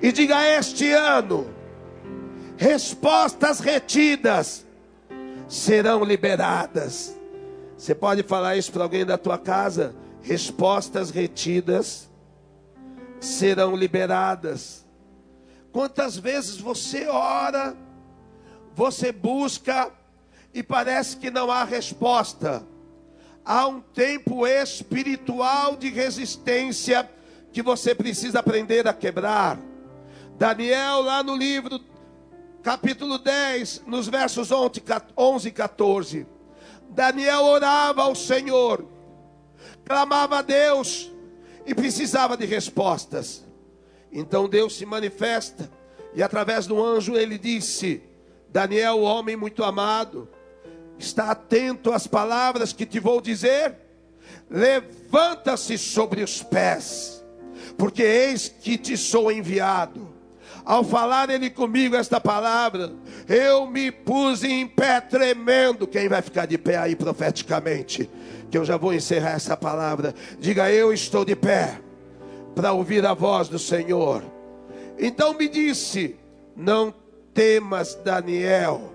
e 0.01 0.12
diga 0.12 0.48
este 0.48 0.92
ano: 0.92 1.48
respostas 2.57 3.59
retidas 3.59 4.65
serão 5.47 6.03
liberadas. 6.03 7.15
Você 7.77 7.93
pode 7.93 8.24
falar 8.24 8.55
isso 8.55 8.71
para 8.71 8.83
alguém 8.83 9.05
da 9.05 9.17
tua 9.17 9.38
casa? 9.38 9.95
Respostas 10.21 11.09
retidas 11.09 12.09
serão 13.19 13.75
liberadas. 13.75 14.85
Quantas 15.71 16.17
vezes 16.17 16.57
você 16.57 17.07
ora, 17.07 17.75
você 18.74 19.12
busca 19.12 19.91
e 20.53 20.63
parece 20.63 21.17
que 21.17 21.29
não 21.29 21.51
há 21.51 21.63
resposta. 21.63 22.65
Há 23.43 23.67
um 23.67 23.81
tempo 23.81 24.47
espiritual 24.47 25.75
de 25.75 25.89
resistência 25.89 27.09
que 27.51 27.62
você 27.62 27.93
precisa 27.93 28.39
aprender 28.39 28.88
a 28.88 28.93
quebrar. 28.93 29.59
Daniel, 30.38 31.01
lá 31.01 31.21
no 31.21 31.35
livro, 31.35 31.79
capítulo 32.65 33.19
10, 33.19 33.84
nos 33.86 34.07
versos 34.07 34.50
11 34.51 34.79
e 35.48 35.51
14 35.51 36.25
Daniel 36.89 37.43
orava 37.43 38.01
ao 38.01 38.15
Senhor, 38.15 38.84
clamava 39.86 40.39
a 40.39 40.41
Deus 40.41 41.12
e 41.63 41.75
precisava 41.75 42.36
de 42.36 42.43
respostas. 42.43 43.45
Então 44.12 44.50
Deus 44.50 44.75
se 44.75 44.84
manifesta 44.84 45.69
e 46.15 46.24
através 46.24 46.65
do 46.65 46.84
anjo 46.84 47.15
ele 47.15 47.38
disse: 47.38 48.01
Daniel, 48.50 49.01
homem 49.01 49.36
muito 49.36 49.63
amado, 49.63 50.27
está 50.98 51.29
atento 51.29 51.91
às 51.91 52.07
palavras 52.07 52.74
que 52.74 52.88
te 52.88 53.00
vou 53.00 53.22
dizer. 53.22 53.75
Levanta-se 54.50 55.77
sobre 55.77 56.24
os 56.24 56.41
pés, 56.41 57.24
porque 57.77 58.01
eis 58.01 58.50
que 58.50 58.75
te 58.75 58.98
sou 58.98 59.31
enviado. 59.31 60.14
Ao 60.65 60.84
falar 60.84 61.29
ele 61.29 61.50
comigo 61.51 61.95
esta 61.95 62.19
palavra, 62.19 62.91
eu 63.29 63.67
me 63.67 63.91
pus 63.91 64.43
em 64.43 64.67
pé 64.67 65.00
tremendo. 65.00 65.86
Quem 65.86 66.10
vai 66.10 66.24
ficar 66.24 66.48
de 66.48 66.57
pé 66.57 66.77
aí 66.77 66.95
profeticamente? 66.95 68.10
Que 68.50 68.57
eu 68.57 68.65
já 68.65 68.75
vou 68.75 68.91
encerrar 68.91 69.34
essa 69.34 69.55
palavra. 69.55 70.15
Diga, 70.39 70.72
eu 70.72 70.91
estou 70.91 71.24
de 71.24 71.36
pé 71.36 71.79
para 72.55 72.72
ouvir 72.72 73.05
a 73.05 73.13
voz 73.13 73.48
do 73.48 73.60
Senhor. 73.60 74.24
Então 74.98 75.34
me 75.34 75.48
disse: 75.48 76.15
Não 76.55 76.91
temas, 77.31 77.93
Daniel, 78.03 78.91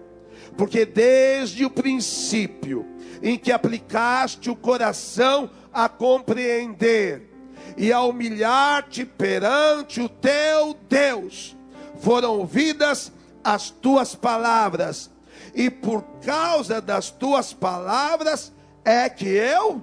porque 0.57 0.85
desde 0.85 1.65
o 1.65 1.71
princípio 1.71 2.85
em 3.23 3.39
que 3.39 3.53
aplicaste 3.53 4.51
o 4.51 4.57
coração 4.57 5.51
a 5.73 5.89
compreender 5.89 7.29
e 7.77 7.93
a 7.93 8.01
humilhar-te 8.03 9.05
perante 9.05 10.01
o 10.01 10.09
teu 10.09 10.75
Deus, 10.89 11.57
foram 12.01 12.39
ouvidas 12.39 13.13
as 13.43 13.71
tuas 13.71 14.15
palavras, 14.15 15.11
e 15.55 15.71
por 15.71 16.03
causa 16.25 16.81
das 16.81 17.11
tuas 17.11 17.53
palavras 17.53 18.53
é 18.85 19.09
que 19.09 19.29
eu 19.29 19.83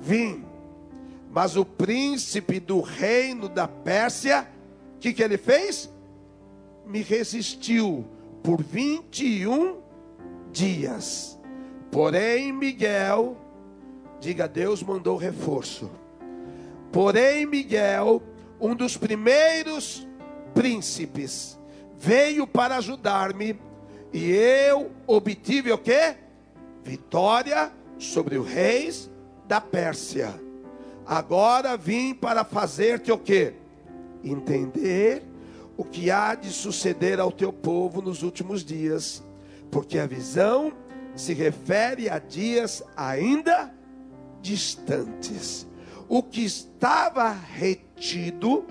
vim. 0.00 0.44
Mas 1.30 1.56
o 1.56 1.64
príncipe 1.64 2.60
do 2.60 2.80
reino 2.80 3.48
da 3.48 3.66
Pérsia, 3.66 4.46
o 4.96 4.98
que, 5.00 5.12
que 5.12 5.22
ele 5.22 5.38
fez? 5.38 5.90
Me 6.86 7.02
resistiu 7.02 8.04
por 8.42 8.62
21 8.62 9.78
dias. 10.52 11.38
Porém, 11.90 12.52
Miguel, 12.52 13.36
diga, 14.20 14.46
Deus 14.46 14.82
mandou 14.82 15.16
reforço. 15.16 15.90
Porém, 16.90 17.46
Miguel, 17.46 18.22
um 18.60 18.74
dos 18.74 18.96
primeiros 18.96 20.06
príncipes, 20.54 21.58
veio 21.98 22.46
para 22.46 22.76
ajudar-me, 22.76 23.58
e 24.12 24.30
eu 24.30 24.90
obtive 25.06 25.72
o 25.72 25.78
que? 25.78 26.16
Vitória 26.84 27.72
sobre 27.98 28.36
os 28.36 28.48
reis 28.48 29.10
da 29.46 29.60
Pérsia. 29.60 30.34
Agora 31.06 31.76
vim 31.76 32.14
para 32.14 32.44
fazer-te 32.44 33.10
o 33.10 33.18
que? 33.18 33.54
Entender 34.22 35.22
o 35.76 35.84
que 35.84 36.10
há 36.10 36.34
de 36.34 36.50
suceder 36.50 37.18
ao 37.18 37.32
teu 37.32 37.52
povo 37.52 38.02
nos 38.02 38.22
últimos 38.22 38.64
dias, 38.64 39.22
porque 39.70 39.98
a 39.98 40.06
visão 40.06 40.72
se 41.14 41.32
refere 41.32 42.08
a 42.08 42.18
dias 42.18 42.82
ainda 42.96 43.74
distantes. 44.40 45.66
O 46.08 46.22
que 46.22 46.44
estava 46.44 47.30
retido 47.30 48.66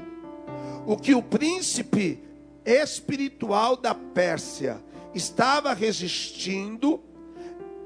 o 0.86 0.98
que 0.98 1.14
o 1.14 1.22
príncipe 1.22 2.24
espiritual 2.66 3.76
da 3.76 3.94
Pérsia 3.94 4.82
estava 5.14 5.74
resistindo 5.74 7.02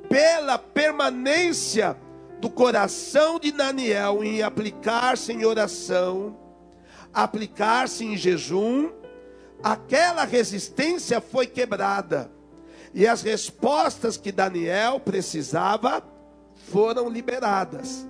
pela 0.10 0.58
permanência 0.58 1.98
do 2.40 2.50
coração 2.50 3.40
de 3.40 3.52
Daniel 3.52 4.24
em 4.24 4.42
aplicar-se 4.42 5.32
em 5.34 5.46
oração, 5.46 6.38
aplicar-se 7.14 8.06
em 8.06 8.18
jejum, 8.18 8.92
aquela 9.64 10.26
resistência 10.26 11.20
foi 11.20 11.48
quebrada. 11.48 12.32
E 12.94 13.06
as 13.08 13.22
respostas 13.22 14.16
que 14.16 14.32
Daniel 14.32 15.00
precisava 15.00 16.04
foram 16.72 17.10
liberadas. 17.10 18.08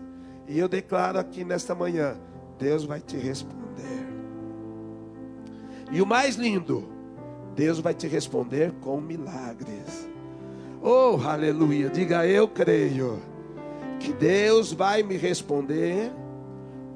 E 0.47 0.59
eu 0.59 0.67
declaro 0.67 1.17
aqui 1.17 1.43
nesta 1.43 1.73
manhã: 1.73 2.17
Deus 2.59 2.83
vai 2.83 2.99
te 2.99 3.17
responder. 3.17 3.64
E 5.91 6.01
o 6.01 6.05
mais 6.05 6.35
lindo, 6.35 6.87
Deus 7.55 7.79
vai 7.79 7.93
te 7.93 8.07
responder 8.07 8.73
com 8.81 8.99
milagres. 8.99 10.09
Oh, 10.81 11.19
aleluia. 11.25 11.89
Diga 11.89 12.27
eu 12.27 12.47
creio 12.47 13.21
que 13.99 14.11
Deus 14.13 14.73
vai 14.73 15.03
me 15.03 15.15
responder 15.15 16.11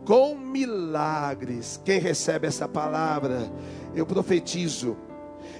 com 0.05 0.35
milagres. 0.35 1.79
Quem 1.85 1.99
recebe 1.99 2.47
essa 2.47 2.67
palavra, 2.67 3.51
eu 3.95 4.05
profetizo 4.05 4.97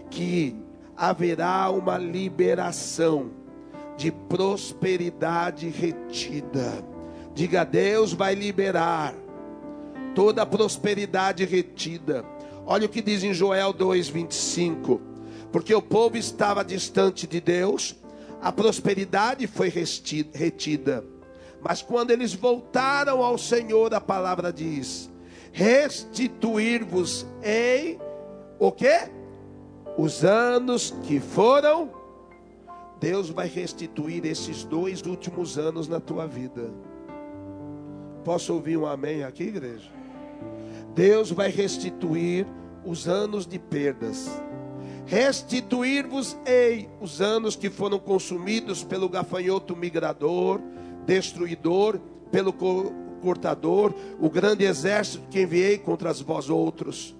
que 0.09 0.55
haverá 0.97 1.69
uma 1.69 1.97
liberação 1.97 3.31
de 3.95 4.11
prosperidade 4.11 5.69
retida. 5.69 6.83
Diga, 7.33 7.63
Deus 7.63 8.11
vai 8.11 8.35
liberar 8.35 9.13
toda 10.13 10.41
a 10.41 10.45
prosperidade 10.45 11.45
retida 11.45 12.25
Olha 12.71 12.85
o 12.85 12.89
que 12.89 13.01
diz 13.01 13.23
em 13.23 13.33
Joel 13.33 13.73
2:25. 13.73 15.01
Porque 15.51 15.73
o 15.73 15.81
povo 15.81 16.17
estava 16.17 16.63
distante 16.63 17.25
de 17.25 17.41
Deus, 17.41 17.95
a 18.39 18.51
prosperidade 18.51 19.47
foi 19.47 19.69
retida. 19.69 21.03
Mas 21.59 21.81
quando 21.81 22.11
eles 22.11 22.35
voltaram 22.35 23.23
ao 23.23 23.39
Senhor, 23.39 23.91
a 23.95 23.99
palavra 23.99 24.53
diz: 24.53 25.09
restituir-vos-ei 25.51 27.99
o 28.59 28.71
que? 28.71 29.09
Os 29.97 30.23
anos 30.23 30.93
que 31.03 31.19
foram. 31.19 31.89
Deus 32.99 33.31
vai 33.31 33.47
restituir 33.47 34.23
esses 34.27 34.63
dois 34.63 35.01
últimos 35.01 35.57
anos 35.57 35.87
na 35.87 35.99
tua 35.99 36.27
vida. 36.27 36.71
Posso 38.23 38.53
ouvir 38.53 38.77
um 38.77 38.85
amém 38.85 39.23
aqui, 39.23 39.45
igreja? 39.45 39.89
Deus 40.93 41.31
vai 41.31 41.49
restituir 41.49 42.45
os 42.85 43.07
anos 43.07 43.45
de 43.45 43.59
perdas. 43.59 44.29
Restituir-vos-ei 45.05 46.89
os 47.01 47.19
anos 47.19 47.55
que 47.55 47.69
foram 47.69 47.97
consumidos 47.97 48.83
pelo 48.83 49.09
gafanhoto 49.09 49.75
migrador, 49.75 50.61
destruidor, 51.05 51.99
pelo 52.31 52.53
cortador, 53.21 53.93
o 54.19 54.29
grande 54.29 54.65
exército 54.65 55.27
que 55.29 55.41
enviei 55.41 55.77
contra 55.77 56.13
vós 56.13 56.49
outros. 56.49 57.15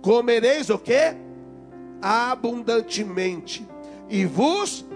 Comereis 0.00 0.70
o 0.70 0.78
que? 0.78 1.14
Abundantemente, 2.00 3.66
e 4.08 4.24
vos 4.24 4.86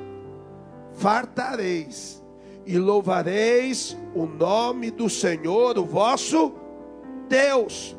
fartareis, 0.94 2.22
e 2.64 2.78
louvareis 2.78 3.96
o 4.14 4.24
nome 4.24 4.90
do 4.90 5.10
Senhor, 5.10 5.76
o 5.78 5.84
vosso 5.84 6.54
Deus 7.28 7.96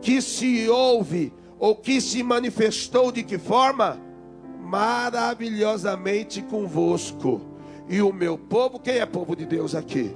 que 0.00 0.20
se 0.20 0.68
ouve 0.68 1.32
ou 1.58 1.74
que 1.74 2.00
se 2.00 2.22
manifestou 2.22 3.10
de 3.10 3.22
que 3.22 3.38
forma? 3.38 4.00
Maravilhosamente 4.60 6.42
convosco. 6.42 7.40
E 7.88 8.02
o 8.02 8.12
meu 8.12 8.36
povo, 8.36 8.78
quem 8.80 8.96
é 8.96 9.06
povo 9.06 9.36
de 9.36 9.46
Deus 9.46 9.74
aqui? 9.74 10.14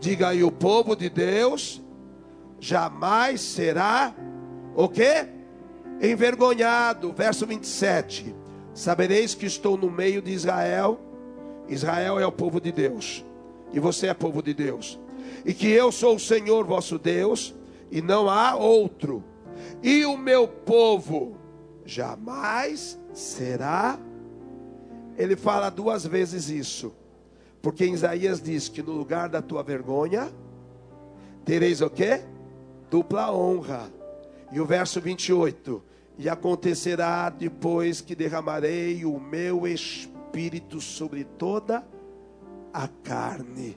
Diga 0.00 0.28
aí, 0.28 0.42
o 0.42 0.50
povo 0.50 0.94
de 0.96 1.08
Deus 1.08 1.82
jamais 2.58 3.40
será 3.40 4.14
o 4.74 4.88
quê? 4.88 5.28
Envergonhado. 6.02 7.12
Verso 7.12 7.46
27. 7.46 8.34
Sabereis 8.74 9.34
que 9.34 9.46
estou 9.46 9.76
no 9.76 9.90
meio 9.90 10.20
de 10.20 10.32
Israel. 10.32 11.00
Israel 11.68 12.18
é 12.18 12.26
o 12.26 12.32
povo 12.32 12.60
de 12.60 12.70
Deus. 12.70 13.24
E 13.72 13.80
você 13.80 14.08
é 14.08 14.14
povo 14.14 14.42
de 14.42 14.52
Deus. 14.52 14.98
E 15.44 15.54
que 15.54 15.68
eu 15.68 15.90
sou 15.90 16.16
o 16.16 16.20
Senhor 16.20 16.64
vosso 16.64 16.98
Deus. 16.98 17.54
E 17.90 18.02
não 18.02 18.28
há 18.28 18.54
outro. 18.54 19.22
E 19.82 20.04
o 20.04 20.16
meu 20.16 20.46
povo 20.46 21.36
jamais 21.84 22.98
será. 23.12 23.98
Ele 25.16 25.36
fala 25.36 25.70
duas 25.70 26.04
vezes 26.04 26.48
isso. 26.48 26.92
Porque 27.62 27.84
Isaías 27.84 28.40
diz 28.40 28.68
que 28.68 28.82
no 28.82 28.92
lugar 28.92 29.28
da 29.28 29.40
tua 29.42 29.62
vergonha, 29.62 30.30
tereis 31.44 31.80
o 31.80 31.90
quê? 31.90 32.22
Dupla 32.90 33.32
honra. 33.32 33.90
E 34.52 34.60
o 34.60 34.66
verso 34.66 35.00
28. 35.00 35.82
E 36.18 36.28
acontecerá 36.28 37.28
depois 37.28 38.00
que 38.00 38.14
derramarei 38.14 39.04
o 39.04 39.18
meu 39.18 39.66
espírito 39.66 40.80
sobre 40.80 41.24
toda 41.24 41.84
a 42.72 42.88
carne. 42.88 43.76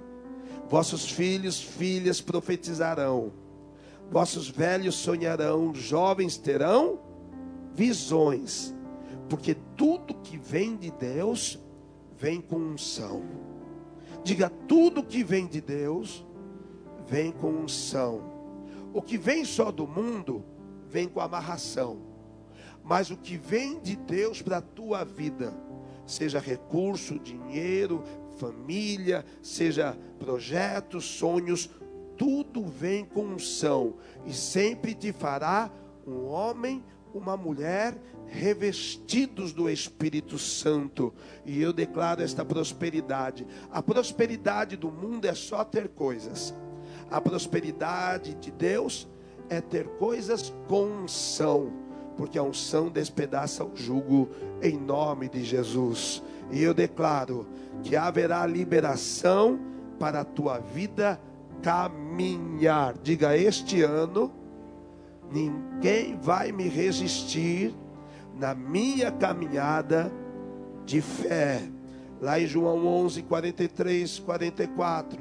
Vossos 0.70 1.10
filhos, 1.10 1.62
filhas 1.62 2.22
profetizarão. 2.22 3.32
Vossos 4.12 4.50
velhos 4.50 4.96
sonharão, 4.96 5.74
jovens 5.74 6.38
terão 6.38 7.00
visões. 7.74 8.76
Porque 9.30 9.56
tudo 9.78 10.16
que 10.16 10.38
vem 10.38 10.76
de 10.76 10.90
Deus 10.92 11.60
vem 12.18 12.42
com 12.42 12.58
unção. 12.58 13.24
Diga 14.24 14.50
tudo 14.68 15.04
que 15.04 15.24
vem 15.24 15.48
de 15.48 15.62
Deus 15.62 16.26
vem 17.08 17.32
com 17.32 17.50
unção. 17.50 18.22
O 18.94 19.02
que 19.02 19.18
vem 19.18 19.46
só 19.46 19.72
do 19.72 19.88
mundo 19.88 20.44
vem 20.88 21.08
com 21.08 21.20
amarração. 21.20 21.98
Mas 22.84 23.12
o 23.12 23.18
que 23.18 23.38
vem 23.38 23.80
de 23.80 23.96
Deus 23.96 24.42
para 24.42 24.58
a 24.58 24.62
tua 24.62 25.04
vida, 25.04 25.54
seja 26.06 26.40
recurso, 26.40 27.20
dinheiro, 27.20 28.04
família, 28.38 29.24
seja 29.42 29.96
projetos, 30.18 31.06
sonhos, 31.06 31.70
tudo 32.20 32.66
vem 32.66 33.06
com 33.06 33.22
unção 33.22 33.96
e 34.26 34.34
sempre 34.34 34.94
te 34.94 35.14
fará 35.14 35.72
um 36.06 36.26
homem, 36.26 36.84
uma 37.14 37.38
mulher 37.38 37.98
revestidos 38.28 39.54
do 39.54 39.70
Espírito 39.70 40.38
Santo. 40.38 41.14
E 41.46 41.62
eu 41.62 41.72
declaro 41.72 42.22
esta 42.22 42.44
prosperidade. 42.44 43.48
A 43.72 43.82
prosperidade 43.82 44.76
do 44.76 44.92
mundo 44.92 45.26
é 45.26 45.34
só 45.34 45.64
ter 45.64 45.88
coisas. 45.88 46.54
A 47.10 47.22
prosperidade 47.22 48.36
de 48.36 48.52
Deus 48.52 49.08
é 49.50 49.62
ter 49.62 49.88
coisas 49.88 50.54
com 50.68 50.84
unção, 51.04 51.72
porque 52.18 52.38
a 52.38 52.44
unção 52.44 52.90
despedaça 52.90 53.64
o 53.64 53.72
jugo 53.74 54.30
em 54.62 54.78
nome 54.78 55.30
de 55.30 55.42
Jesus. 55.42 56.22
E 56.52 56.62
eu 56.62 56.74
declaro 56.74 57.48
que 57.82 57.96
haverá 57.96 58.46
liberação 58.46 59.58
para 59.98 60.22
a 60.22 60.26
tua 60.26 60.60
vida 60.60 61.20
caminhar. 61.62 62.96
Diga 63.02 63.38
este 63.38 63.82
ano, 63.82 64.32
ninguém 65.32 66.18
vai 66.20 66.52
me 66.52 66.68
resistir 66.68 67.74
na 68.36 68.56
minha 68.56 69.12
caminhada 69.12 70.12
de 70.86 71.02
fé. 71.02 71.62
Lá 72.22 72.40
em 72.40 72.48
João 72.48 72.86
11, 72.86 73.22
43, 73.24 74.20
44, 74.20 75.20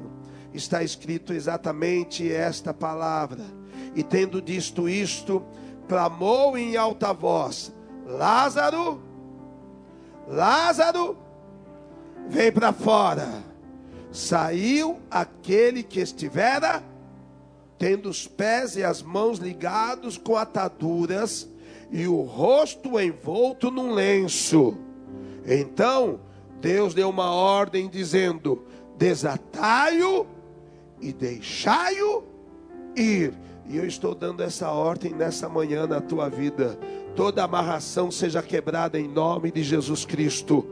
está 0.53 0.83
escrito 0.83 1.33
exatamente 1.33 2.31
esta 2.31 2.73
palavra. 2.73 3.43
E 3.95 4.03
tendo 4.03 4.41
dito 4.41 4.89
isto, 4.89 5.43
clamou 5.87 6.57
em 6.57 6.75
alta 6.75 7.13
voz: 7.13 7.73
Lázaro, 8.05 9.01
Lázaro, 10.27 11.17
vem 12.27 12.51
para 12.51 12.73
fora. 12.73 13.48
Saiu 14.11 14.99
aquele 15.09 15.83
que 15.83 15.99
estivera 15.99 16.83
tendo 17.77 18.09
os 18.09 18.27
pés 18.27 18.75
e 18.75 18.83
as 18.83 19.01
mãos 19.01 19.39
ligados 19.39 20.17
com 20.17 20.35
ataduras 20.35 21.47
e 21.91 22.07
o 22.07 22.21
rosto 22.21 22.99
envolto 22.99 23.71
num 23.71 23.93
lenço. 23.93 24.77
Então 25.45 26.19
Deus 26.59 26.93
deu 26.93 27.09
uma 27.09 27.31
ordem 27.31 27.89
dizendo: 27.89 28.63
desatai-o 28.97 30.27
e 31.01 31.13
deixai-o 31.13 32.23
ir. 32.95 33.33
E 33.67 33.77
eu 33.77 33.85
estou 33.85 34.15
dando 34.15 34.41
essa 34.41 34.71
ordem 34.71 35.13
nessa 35.13 35.47
manhã 35.47 35.85
na 35.85 36.01
tua 36.01 36.27
vida. 36.27 36.77
Toda 37.15 37.43
amarração 37.43 38.09
seja 38.11 38.41
quebrada 38.41 38.99
em 38.99 39.07
nome 39.07 39.51
de 39.51 39.63
Jesus 39.63 40.05
Cristo. 40.05 40.65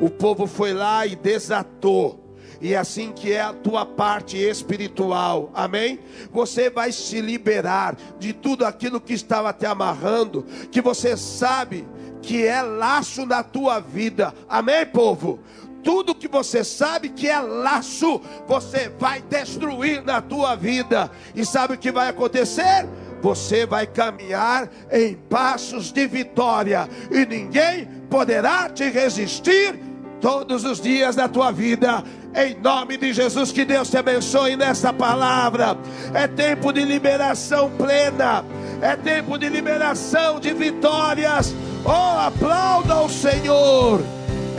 O 0.00 0.10
povo 0.10 0.46
foi 0.46 0.72
lá 0.72 1.06
e 1.06 1.14
desatou. 1.14 2.29
E 2.60 2.74
é 2.74 2.76
assim 2.76 3.10
que 3.12 3.32
é 3.32 3.40
a 3.40 3.52
tua 3.52 3.86
parte 3.86 4.36
espiritual, 4.36 5.50
amém? 5.54 5.98
Você 6.30 6.68
vai 6.68 6.92
se 6.92 7.20
liberar 7.20 7.96
de 8.18 8.32
tudo 8.32 8.66
aquilo 8.66 9.00
que 9.00 9.14
estava 9.14 9.52
te 9.52 9.64
amarrando, 9.64 10.44
que 10.70 10.82
você 10.82 11.16
sabe 11.16 11.86
que 12.20 12.44
é 12.44 12.60
laço 12.60 13.24
na 13.24 13.42
tua 13.42 13.80
vida, 13.80 14.34
amém, 14.46 14.84
povo? 14.84 15.40
tudo 15.82 16.14
que 16.14 16.28
você 16.28 16.62
sabe 16.62 17.08
que 17.08 17.28
é 17.28 17.38
laço, 17.40 18.20
você 18.46 18.90
vai 18.98 19.22
destruir 19.22 20.02
na 20.04 20.20
tua 20.20 20.54
vida. 20.54 21.10
E 21.34 21.44
sabe 21.44 21.74
o 21.74 21.78
que 21.78 21.90
vai 21.90 22.08
acontecer? 22.08 22.86
Você 23.22 23.66
vai 23.66 23.86
caminhar 23.86 24.70
em 24.90 25.14
passos 25.14 25.92
de 25.92 26.06
vitória, 26.06 26.88
e 27.10 27.26
ninguém 27.26 27.86
poderá 28.08 28.68
te 28.68 28.88
resistir 28.88 29.78
todos 30.20 30.64
os 30.64 30.80
dias 30.80 31.16
da 31.16 31.28
tua 31.28 31.50
vida. 31.50 32.04
Em 32.34 32.54
nome 32.60 32.96
de 32.96 33.12
Jesus, 33.12 33.50
que 33.50 33.64
Deus 33.64 33.90
te 33.90 33.96
abençoe 33.96 34.56
nessa 34.56 34.92
palavra. 34.92 35.76
É 36.14 36.28
tempo 36.28 36.72
de 36.72 36.84
liberação 36.84 37.70
plena, 37.70 38.44
é 38.80 38.94
tempo 38.94 39.36
de 39.36 39.48
liberação 39.48 40.38
de 40.38 40.52
vitórias. 40.52 41.54
Oh, 41.84 42.20
aplauda 42.20 43.00
o 43.00 43.08
Senhor. 43.08 44.00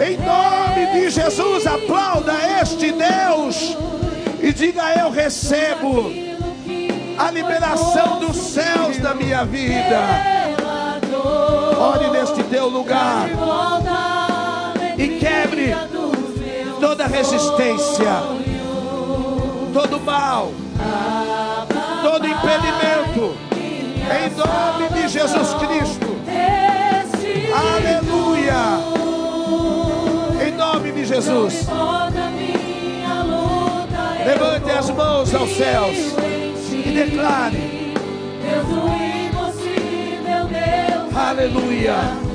Em 0.03 0.17
nome 0.17 0.93
de 0.93 1.09
Jesus, 1.11 1.67
aplauda 1.67 2.33
este 2.61 2.91
Deus 2.91 3.77
e 4.41 4.51
diga: 4.51 4.93
Eu 4.99 5.11
recebo 5.11 6.11
a 7.17 7.31
liberação 7.31 8.19
dos 8.19 8.35
céus 8.35 8.97
da 8.97 9.13
minha 9.13 9.45
vida. 9.45 10.01
Ore 11.77 12.09
neste 12.09 12.43
teu 12.43 12.67
lugar 12.67 13.29
e 15.01 15.17
quebre 15.17 15.73
toda 16.79 17.07
resistência, 17.07 18.21
todo 19.73 19.99
mal, 19.99 20.51
todo 22.03 22.27
impedimento, 22.27 23.35
em 23.55 24.29
nome 24.37 24.89
de 24.93 25.07
Jesus 25.07 25.53
Cristo. 25.55 26.11
Aleluia. 27.51 28.51
Em 30.47 30.51
nome 30.51 30.91
de 30.91 31.05
Jesus. 31.05 31.67
Levante 34.23 34.69
as 34.69 34.89
mãos 34.91 35.33
aos 35.33 35.49
céus 35.49 35.97
e 36.71 36.91
declare. 36.91 37.91
Aleluia. 41.15 42.30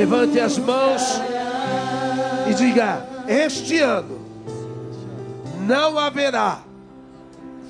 Levante 0.00 0.40
as 0.40 0.56
mãos 0.56 1.02
e 2.48 2.54
diga: 2.54 3.06
Este 3.28 3.80
ano 3.80 4.18
não 5.66 5.98
haverá 5.98 6.62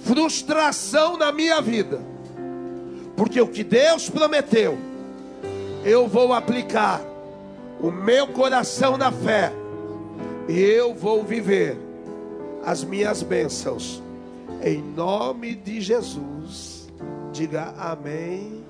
frustração 0.05 1.17
na 1.17 1.33
minha 1.33 1.61
vida, 1.61 2.01
porque 3.17 3.41
o 3.41 3.49
que 3.49 3.65
Deus 3.65 4.09
prometeu, 4.09 4.79
eu 5.85 6.07
vou 6.07 6.33
aplicar 6.33 7.01
o 7.81 7.91
meu 7.91 8.29
coração 8.29 8.97
na 8.97 9.11
fé, 9.11 9.53
e 10.49 10.57
eu 10.57 10.95
vou 10.95 11.25
viver 11.25 11.77
as 12.65 12.85
minhas 12.85 13.25
bênçãos, 13.25 14.01
em 14.63 14.81
nome 14.81 15.57
de 15.57 15.81
Jesus. 15.81 16.89
Diga 17.33 17.75
amém 17.77 18.65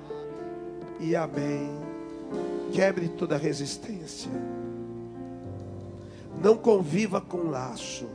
e 0.99 1.15
amém. 1.15 1.80
Quebre 2.73 3.09
toda 3.09 3.37
resistência. 3.37 4.31
Não 6.43 6.57
conviva 6.57 7.21
com 7.21 7.51
laço. 7.51 8.09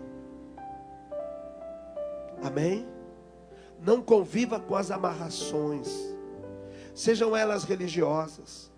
Amém? 2.43 2.87
Não 3.79 4.01
conviva 4.01 4.59
com 4.59 4.75
as 4.75 4.89
amarrações, 4.89 5.87
sejam 6.93 7.35
elas 7.35 7.63
religiosas. 7.63 8.71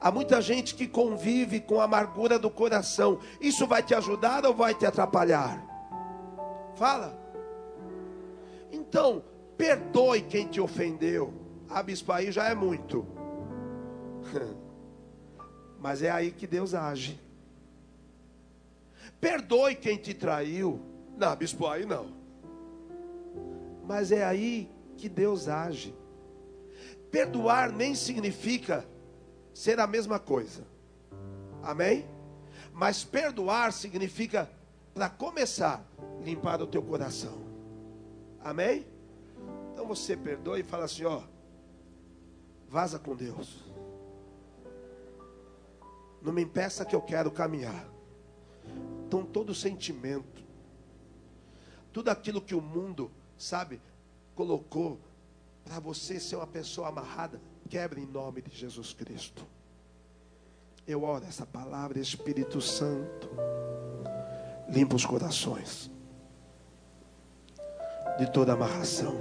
Há 0.00 0.10
muita 0.12 0.40
gente 0.40 0.74
que 0.74 0.86
convive 0.86 1.60
com 1.60 1.80
a 1.80 1.84
amargura 1.84 2.38
do 2.38 2.50
coração. 2.50 3.18
Isso 3.40 3.66
vai 3.66 3.82
te 3.82 3.94
ajudar 3.94 4.44
ou 4.44 4.54
vai 4.54 4.74
te 4.74 4.86
atrapalhar? 4.86 5.64
Fala. 6.76 7.18
Então, 8.70 9.24
perdoe 9.56 10.22
quem 10.22 10.46
te 10.46 10.60
ofendeu. 10.60 11.34
Ah, 11.68 11.82
bispo, 11.82 12.12
aí 12.12 12.30
já 12.30 12.44
é 12.48 12.54
muito. 12.54 13.17
Mas 15.78 16.02
é 16.02 16.10
aí 16.10 16.30
que 16.30 16.46
Deus 16.46 16.74
age. 16.74 17.20
Perdoe 19.20 19.74
quem 19.74 19.96
te 19.96 20.14
traiu. 20.14 20.80
Não, 21.16 21.34
bispo, 21.34 21.66
aí 21.66 21.84
não. 21.84 22.12
Mas 23.84 24.12
é 24.12 24.24
aí 24.24 24.70
que 24.96 25.08
Deus 25.08 25.48
age. 25.48 25.94
Perdoar 27.10 27.72
nem 27.72 27.94
significa 27.94 28.86
ser 29.54 29.80
a 29.80 29.86
mesma 29.86 30.18
coisa. 30.18 30.64
Amém? 31.62 32.06
Mas 32.72 33.02
perdoar 33.02 33.72
significa, 33.72 34.48
para 34.94 35.08
começar, 35.08 35.84
limpar 36.22 36.62
o 36.62 36.66
teu 36.66 36.82
coração. 36.82 37.38
Amém? 38.40 38.86
Então 39.72 39.86
você 39.86 40.16
perdoa 40.16 40.60
e 40.60 40.62
fala 40.62 40.84
assim: 40.84 41.04
ó, 41.04 41.22
vaza 42.68 42.98
com 42.98 43.16
Deus. 43.16 43.67
Não 46.22 46.32
me 46.32 46.42
impeça 46.42 46.84
que 46.84 46.94
eu 46.94 47.00
quero 47.00 47.30
caminhar. 47.30 47.86
Então 49.06 49.24
todo 49.24 49.54
sentimento, 49.54 50.44
tudo 51.92 52.10
aquilo 52.10 52.40
que 52.40 52.54
o 52.54 52.60
mundo, 52.60 53.10
sabe, 53.36 53.80
colocou 54.34 55.00
para 55.64 55.80
você 55.80 56.20
ser 56.20 56.36
uma 56.36 56.46
pessoa 56.46 56.88
amarrada, 56.88 57.40
quebre 57.68 58.00
em 58.00 58.06
nome 58.06 58.42
de 58.42 58.54
Jesus 58.54 58.92
Cristo. 58.92 59.46
Eu 60.86 61.02
oro 61.02 61.24
essa 61.26 61.44
palavra, 61.44 61.98
Espírito 61.98 62.60
Santo, 62.60 63.28
limpa 64.68 64.96
os 64.96 65.04
corações 65.04 65.90
de 68.18 68.30
toda 68.32 68.54
amarração. 68.54 69.14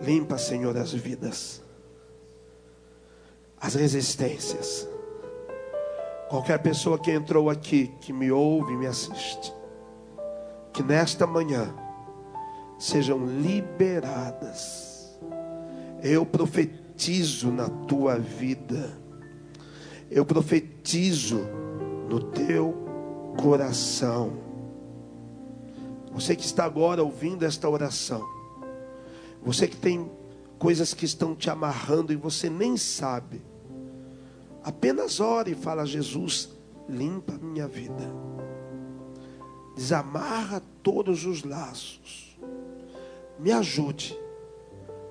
Limpa, 0.00 0.38
Senhor, 0.38 0.76
as 0.76 0.92
vidas, 0.92 1.63
as 3.60 3.74
resistências. 3.74 4.88
Qualquer 6.28 6.58
pessoa 6.58 6.98
que 6.98 7.10
entrou 7.10 7.48
aqui, 7.48 7.92
que 8.00 8.12
me 8.12 8.30
ouve, 8.30 8.76
me 8.76 8.86
assiste, 8.86 9.52
que 10.72 10.82
nesta 10.82 11.26
manhã 11.26 11.74
sejam 12.78 13.24
liberadas. 13.24 15.18
Eu 16.02 16.26
profetizo 16.26 17.50
na 17.50 17.68
tua 17.68 18.18
vida, 18.18 18.98
eu 20.10 20.24
profetizo 20.24 21.40
no 22.08 22.20
teu 22.20 22.74
coração. 23.40 24.32
Você 26.12 26.36
que 26.36 26.44
está 26.44 26.64
agora 26.64 27.02
ouvindo 27.02 27.44
esta 27.44 27.68
oração, 27.68 28.22
você 29.42 29.66
que 29.66 29.76
tem 29.76 30.10
coisas 30.64 30.94
que 30.94 31.04
estão 31.04 31.34
te 31.36 31.50
amarrando 31.50 32.12
e 32.12 32.16
você 32.16 32.48
nem 32.48 32.76
sabe, 32.76 33.42
apenas 34.62 35.20
ore 35.20 35.52
e 35.52 35.54
fala: 35.54 35.84
Jesus, 35.84 36.56
limpa 36.88 37.34
minha 37.34 37.68
vida, 37.68 38.10
desamarra 39.76 40.62
todos 40.82 41.26
os 41.26 41.44
laços 41.44 42.24
me 43.38 43.52
ajude 43.52 44.18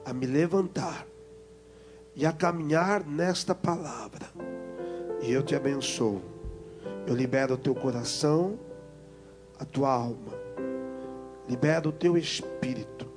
a 0.06 0.14
me 0.14 0.26
levantar 0.26 1.06
e 2.16 2.26
a 2.26 2.32
caminhar 2.32 3.06
nesta 3.06 3.54
palavra. 3.56 4.28
E 5.22 5.32
eu 5.32 5.44
te 5.44 5.56
abençoo. 5.56 6.22
Eu 7.08 7.16
libero 7.16 7.56
o 7.56 7.58
teu 7.58 7.74
coração, 7.74 8.60
a 9.60 9.66
tua 9.66 9.92
alma. 9.92 10.34
Libero 11.48 11.90
o 11.90 11.94
teu 11.94 12.18
espírito 12.18 13.08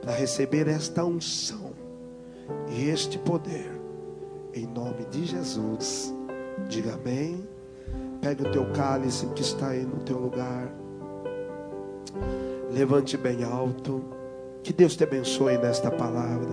para 0.00 0.12
receber 0.12 0.68
esta 0.68 1.04
unção 1.04 1.67
este 2.70 3.18
poder. 3.18 3.70
Em 4.54 4.66
nome 4.66 5.04
de 5.10 5.24
Jesus. 5.24 6.14
Diga 6.68 6.94
amém. 6.94 7.46
Pega 8.20 8.48
o 8.48 8.52
teu 8.52 8.70
cálice 8.72 9.26
que 9.28 9.42
está 9.42 9.68
aí 9.68 9.84
no 9.84 10.00
teu 10.00 10.18
lugar. 10.18 10.72
Levante 12.70 13.16
bem 13.16 13.44
alto. 13.44 14.02
Que 14.62 14.72
Deus 14.72 14.96
te 14.96 15.04
abençoe 15.04 15.56
nesta 15.58 15.90
palavra. 15.90 16.48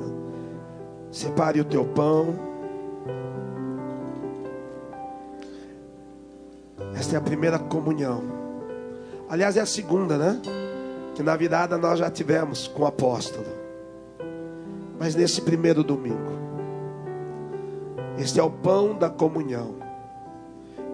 Separe 1.11 1.59
o 1.59 1.65
teu 1.65 1.85
pão. 1.85 2.35
Esta 6.95 7.15
é 7.15 7.17
a 7.17 7.21
primeira 7.21 7.59
comunhão. 7.59 8.23
Aliás, 9.29 9.57
é 9.57 9.61
a 9.61 9.65
segunda, 9.65 10.17
né? 10.17 10.41
Que 11.15 11.23
na 11.23 11.35
virada 11.35 11.77
nós 11.77 11.99
já 11.99 12.09
tivemos 12.11 12.67
com 12.67 12.83
o 12.83 12.85
apóstolo. 12.85 13.64
Mas 14.99 15.15
nesse 15.15 15.41
primeiro 15.41 15.83
domingo, 15.83 16.31
este 18.17 18.39
é 18.39 18.43
o 18.43 18.49
pão 18.49 18.95
da 18.95 19.09
comunhão. 19.09 19.75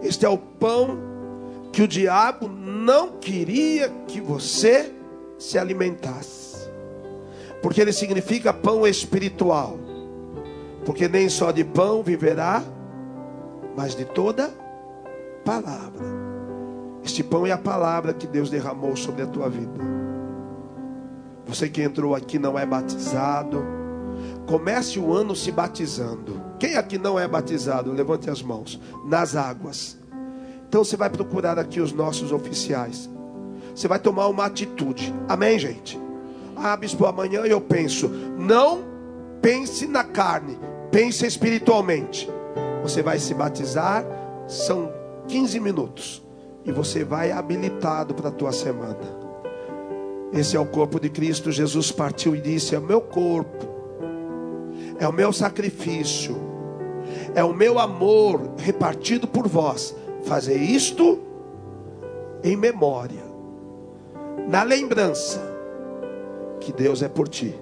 Este 0.01 0.25
é 0.25 0.29
o 0.29 0.37
pão 0.37 0.97
que 1.71 1.81
o 1.81 1.87
diabo 1.87 2.47
não 2.47 3.11
queria 3.19 3.89
que 4.07 4.19
você 4.19 4.91
se 5.37 5.57
alimentasse 5.57 6.51
porque 7.61 7.79
ele 7.79 7.93
significa 7.93 8.51
pão 8.51 8.87
espiritual. 8.87 9.77
Porque 10.85 11.07
nem 11.07 11.29
só 11.29 11.51
de 11.51 11.63
pão 11.63 12.01
viverá, 12.01 12.63
mas 13.77 13.95
de 13.95 14.03
toda 14.03 14.49
palavra. 15.45 16.05
Este 17.03 17.23
pão 17.23 17.45
é 17.45 17.51
a 17.51 17.57
palavra 17.57 18.13
que 18.13 18.25
Deus 18.25 18.49
derramou 18.49 18.95
sobre 18.95 19.21
a 19.21 19.27
tua 19.27 19.47
vida. 19.47 19.79
Você 21.45 21.69
que 21.69 21.81
entrou 21.81 22.15
aqui 22.15 22.39
não 22.39 22.57
é 22.57 22.65
batizado, 22.65 23.63
comece 24.47 24.99
o 24.99 25.13
ano 25.13 25.35
se 25.35 25.51
batizando. 25.51 26.41
Quem 26.59 26.75
aqui 26.75 26.97
não 26.97 27.19
é 27.19 27.27
batizado, 27.27 27.91
levante 27.91 28.29
as 28.29 28.41
mãos 28.41 28.79
nas 29.05 29.35
águas. 29.35 29.97
Então 30.67 30.83
você 30.83 30.95
vai 30.95 31.09
procurar 31.09 31.59
aqui 31.59 31.81
os 31.81 31.91
nossos 31.91 32.31
oficiais. 32.31 33.09
Você 33.75 33.87
vai 33.87 33.99
tomar 33.99 34.27
uma 34.27 34.45
atitude. 34.45 35.13
Amém, 35.27 35.57
gente? 35.57 35.99
Ah, 36.55 36.75
bispo, 36.77 37.05
amanhã 37.05 37.41
eu 37.41 37.59
penso. 37.59 38.07
Não 38.07 38.83
pense 39.41 39.87
na 39.87 40.03
carne, 40.03 40.59
pense 40.91 41.25
espiritualmente. 41.25 42.29
Você 42.83 43.01
vai 43.01 43.19
se 43.19 43.33
batizar, 43.33 44.05
são 44.47 44.91
15 45.27 45.59
minutos. 45.59 46.21
E 46.63 46.71
você 46.71 47.03
vai 47.03 47.31
habilitado 47.31 48.13
para 48.13 48.29
a 48.29 48.31
tua 48.31 48.51
semana. 48.51 48.99
Esse 50.31 50.55
é 50.55 50.59
o 50.59 50.65
corpo 50.65 50.99
de 50.99 51.09
Cristo. 51.09 51.51
Jesus 51.51 51.91
partiu 51.91 52.35
e 52.35 52.41
disse: 52.41 52.75
É 52.75 52.79
meu 52.79 53.01
corpo, 53.01 53.67
é 55.01 55.07
o 55.07 55.11
meu 55.11 55.33
sacrifício, 55.33 56.37
é 57.33 57.43
o 57.43 57.51
meu 57.51 57.79
amor 57.79 58.39
repartido 58.55 59.27
por 59.27 59.47
vós. 59.47 59.95
Fazer 60.23 60.57
isto 60.57 61.17
em 62.43 62.55
memória, 62.55 63.23
na 64.47 64.61
lembrança 64.61 65.41
que 66.59 66.71
Deus 66.71 67.01
é 67.01 67.09
por 67.09 67.27
ti. 67.27 67.59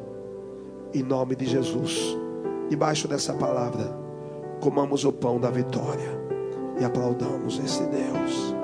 Em 0.93 1.02
nome 1.02 1.34
de 1.34 1.45
Jesus. 1.45 2.17
Debaixo 2.69 3.08
dessa 3.08 3.34
palavra, 3.34 3.97
comamos 4.60 5.06
o 5.06 5.13
pão 5.13 5.39
da 5.39 5.49
vitória 5.49 6.19
e 6.78 6.84
aplaudamos 6.84 7.58
esse 7.63 7.84
Deus. 7.84 8.59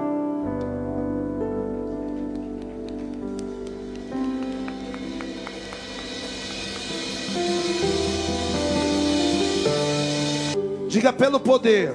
Diga 10.96 11.12
pelo 11.12 11.42
poder 11.42 11.94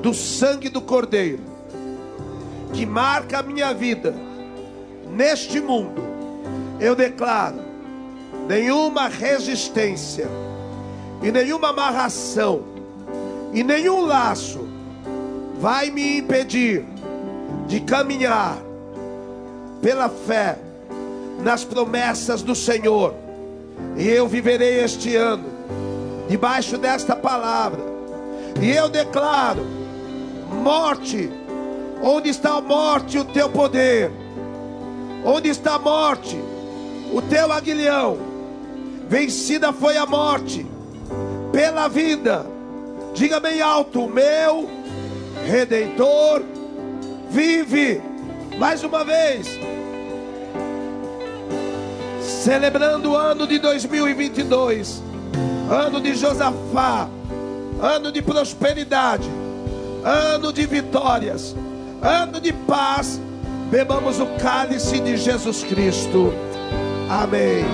do 0.00 0.14
sangue 0.14 0.68
do 0.68 0.80
Cordeiro 0.80 1.42
que 2.72 2.86
marca 2.86 3.40
a 3.40 3.42
minha 3.42 3.74
vida 3.74 4.14
neste 5.10 5.60
mundo 5.60 6.00
eu 6.78 6.94
declaro: 6.94 7.58
nenhuma 8.46 9.08
resistência, 9.08 10.28
e 11.20 11.32
nenhuma 11.32 11.70
amarração, 11.70 12.62
e 13.52 13.64
nenhum 13.64 14.06
laço 14.06 14.60
vai 15.58 15.90
me 15.90 16.18
impedir 16.18 16.84
de 17.66 17.80
caminhar 17.80 18.58
pela 19.82 20.08
fé 20.08 20.56
nas 21.42 21.64
promessas 21.64 22.42
do 22.42 22.54
Senhor. 22.54 23.12
E 23.96 24.06
eu 24.06 24.28
viverei 24.28 24.84
este 24.84 25.16
ano 25.16 25.55
debaixo 26.28 26.76
desta 26.78 27.14
palavra. 27.14 27.80
E 28.60 28.70
eu 28.70 28.88
declaro 28.88 29.76
Morte, 30.50 31.30
onde 32.02 32.28
está 32.28 32.54
a 32.54 32.60
morte, 32.60 33.18
o 33.18 33.24
teu 33.24 33.48
poder? 33.48 34.10
Onde 35.24 35.48
está 35.48 35.74
a 35.74 35.78
morte? 35.78 36.36
O 37.12 37.20
teu 37.20 37.52
aguilhão. 37.52 38.16
Vencida 39.08 39.72
foi 39.72 39.96
a 39.96 40.06
morte 40.06 40.66
pela 41.52 41.88
vida. 41.88 42.46
Diga 43.14 43.40
bem 43.40 43.60
alto: 43.60 44.08
meu 44.08 44.68
redentor 45.46 46.42
vive. 47.30 48.00
Mais 48.58 48.82
uma 48.82 49.04
vez. 49.04 49.46
Celebrando 52.22 53.10
o 53.10 53.16
ano 53.16 53.46
de 53.46 53.58
2022, 53.58 55.02
ano 55.70 56.00
de 56.00 56.14
Josafá, 56.14 57.08
ano 57.80 58.12
de 58.12 58.22
prosperidade, 58.22 59.28
ano 60.04 60.52
de 60.52 60.66
vitórias, 60.66 61.54
ano 62.02 62.40
de 62.40 62.52
paz 62.52 63.20
Bebamos 63.70 64.20
o 64.20 64.26
cálice 64.38 65.00
de 65.00 65.16
Jesus 65.16 65.64
Cristo. 65.64 66.32
Amém. 67.10 67.64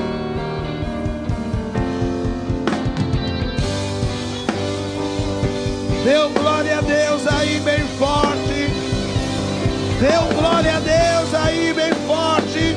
Deu 6.02 6.30
glória 6.30 6.78
a 6.78 6.80
Deus 6.80 7.26
aí 7.26 7.60
bem 7.60 7.80
forte. 7.98 8.70
Deu 10.00 10.40
glória 10.40 10.76
a 10.76 10.80
Deus 10.80 11.34
aí 11.34 11.74
bem 11.74 11.92
forte. 12.06 12.74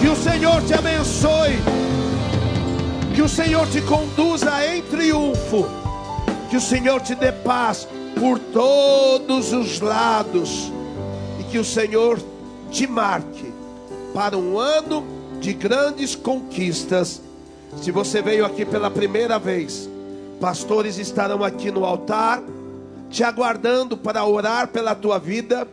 Que 0.00 0.08
o 0.08 0.16
Senhor 0.16 0.62
te 0.62 0.74
abençoe. 0.74 1.58
Que 3.18 3.22
o 3.22 3.28
Senhor 3.28 3.66
te 3.66 3.80
conduza 3.80 4.64
em 4.64 4.80
triunfo. 4.80 5.66
Que 6.48 6.56
o 6.56 6.60
Senhor 6.60 7.00
te 7.00 7.16
dê 7.16 7.32
paz 7.32 7.88
por 8.16 8.38
todos 8.38 9.52
os 9.52 9.80
lados 9.80 10.70
que 11.50 11.58
o 11.58 11.64
Senhor 11.64 12.20
te 12.70 12.86
marque 12.86 13.52
para 14.14 14.38
um 14.38 14.56
ano 14.56 15.04
de 15.40 15.52
grandes 15.52 16.14
conquistas. 16.14 17.20
Se 17.82 17.90
você 17.90 18.22
veio 18.22 18.46
aqui 18.46 18.64
pela 18.64 18.88
primeira 18.88 19.36
vez, 19.36 19.90
pastores 20.40 20.96
estarão 20.96 21.42
aqui 21.42 21.72
no 21.72 21.84
altar, 21.84 22.40
te 23.10 23.24
aguardando 23.24 23.96
para 23.96 24.24
orar 24.24 24.68
pela 24.68 24.94
tua 24.94 25.18
vida 25.18 25.66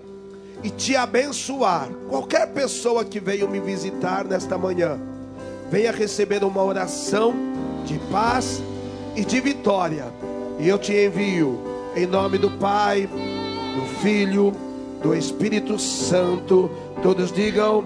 e 0.64 0.72
te 0.72 0.96
abençoar. 0.96 1.90
Qualquer 2.10 2.48
pessoa 2.48 3.06
que 3.06 3.20
veio 3.20 3.48
me 3.48 3.60
visitar 3.60 4.26
nesta 4.26 4.58
manhã, 4.58 5.00
venha 5.70 5.92
receber 5.92 6.44
uma 6.44 6.64
oração 6.64 7.34
de 7.86 7.98
paz 8.12 8.62
e 9.16 9.24
de 9.24 9.40
vitória. 9.40 10.06
E 10.60 10.68
eu 10.68 10.78
te 10.78 10.94
envio 10.94 11.60
em 11.96 12.06
nome 12.06 12.38
do 12.38 12.52
Pai, 12.52 13.08
do 13.08 13.86
Filho 14.02 14.54
do 15.02 15.14
Espírito 15.14 15.78
Santo. 15.78 16.70
Todos 17.04 17.32
digam 17.32 17.86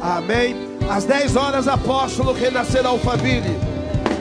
amém. 0.00 0.54
Às 0.88 1.04
10 1.04 1.36
horas, 1.36 1.66
apóstolo 1.66 2.32
renascer 2.32 2.86
Alfaville. 2.86 3.58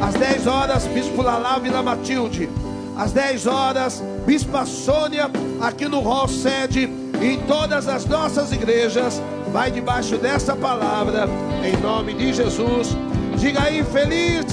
Às 0.01 0.15
10 0.15 0.47
horas, 0.47 0.88
Bispo 0.88 1.21
Lalá 1.21 1.60
Vila 1.60 1.84
Matilde. 1.84 2.49
Às 2.97 3.12
10 3.12 3.47
horas, 3.47 4.03
Bispa 4.25 4.65
Sônia, 4.65 5.29
aqui 5.62 5.88
no 5.88 5.99
hall 5.99 6.27
sede, 6.27 6.89
em 7.21 7.39
todas 7.47 7.88
as 7.88 8.06
nossas 8.06 8.51
igrejas. 8.51 9.21
Vai 9.54 9.70
debaixo 9.70 10.18
dessa 10.18 10.56
palavra, 10.56 11.30
em 11.63 11.78
nome 11.80 12.16
de 12.16 12.34
Jesus. 12.34 12.98
Diga 13.38 13.62
aí, 13.62 13.84
feliz 13.84 14.44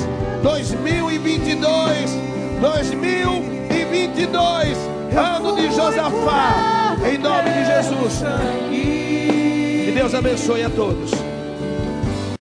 2022. 0.43 2.11
2022, 2.61 4.77
ano 5.17 5.57
de 5.57 5.75
Josafá. 5.75 6.95
Em 7.11 7.17
nome 7.17 7.49
de 7.49 7.65
Jesus. 7.65 8.23
Que 8.69 9.91
Deus 9.95 10.15
abençoe 10.15 10.65
a 10.65 10.69
todos. 10.69 11.30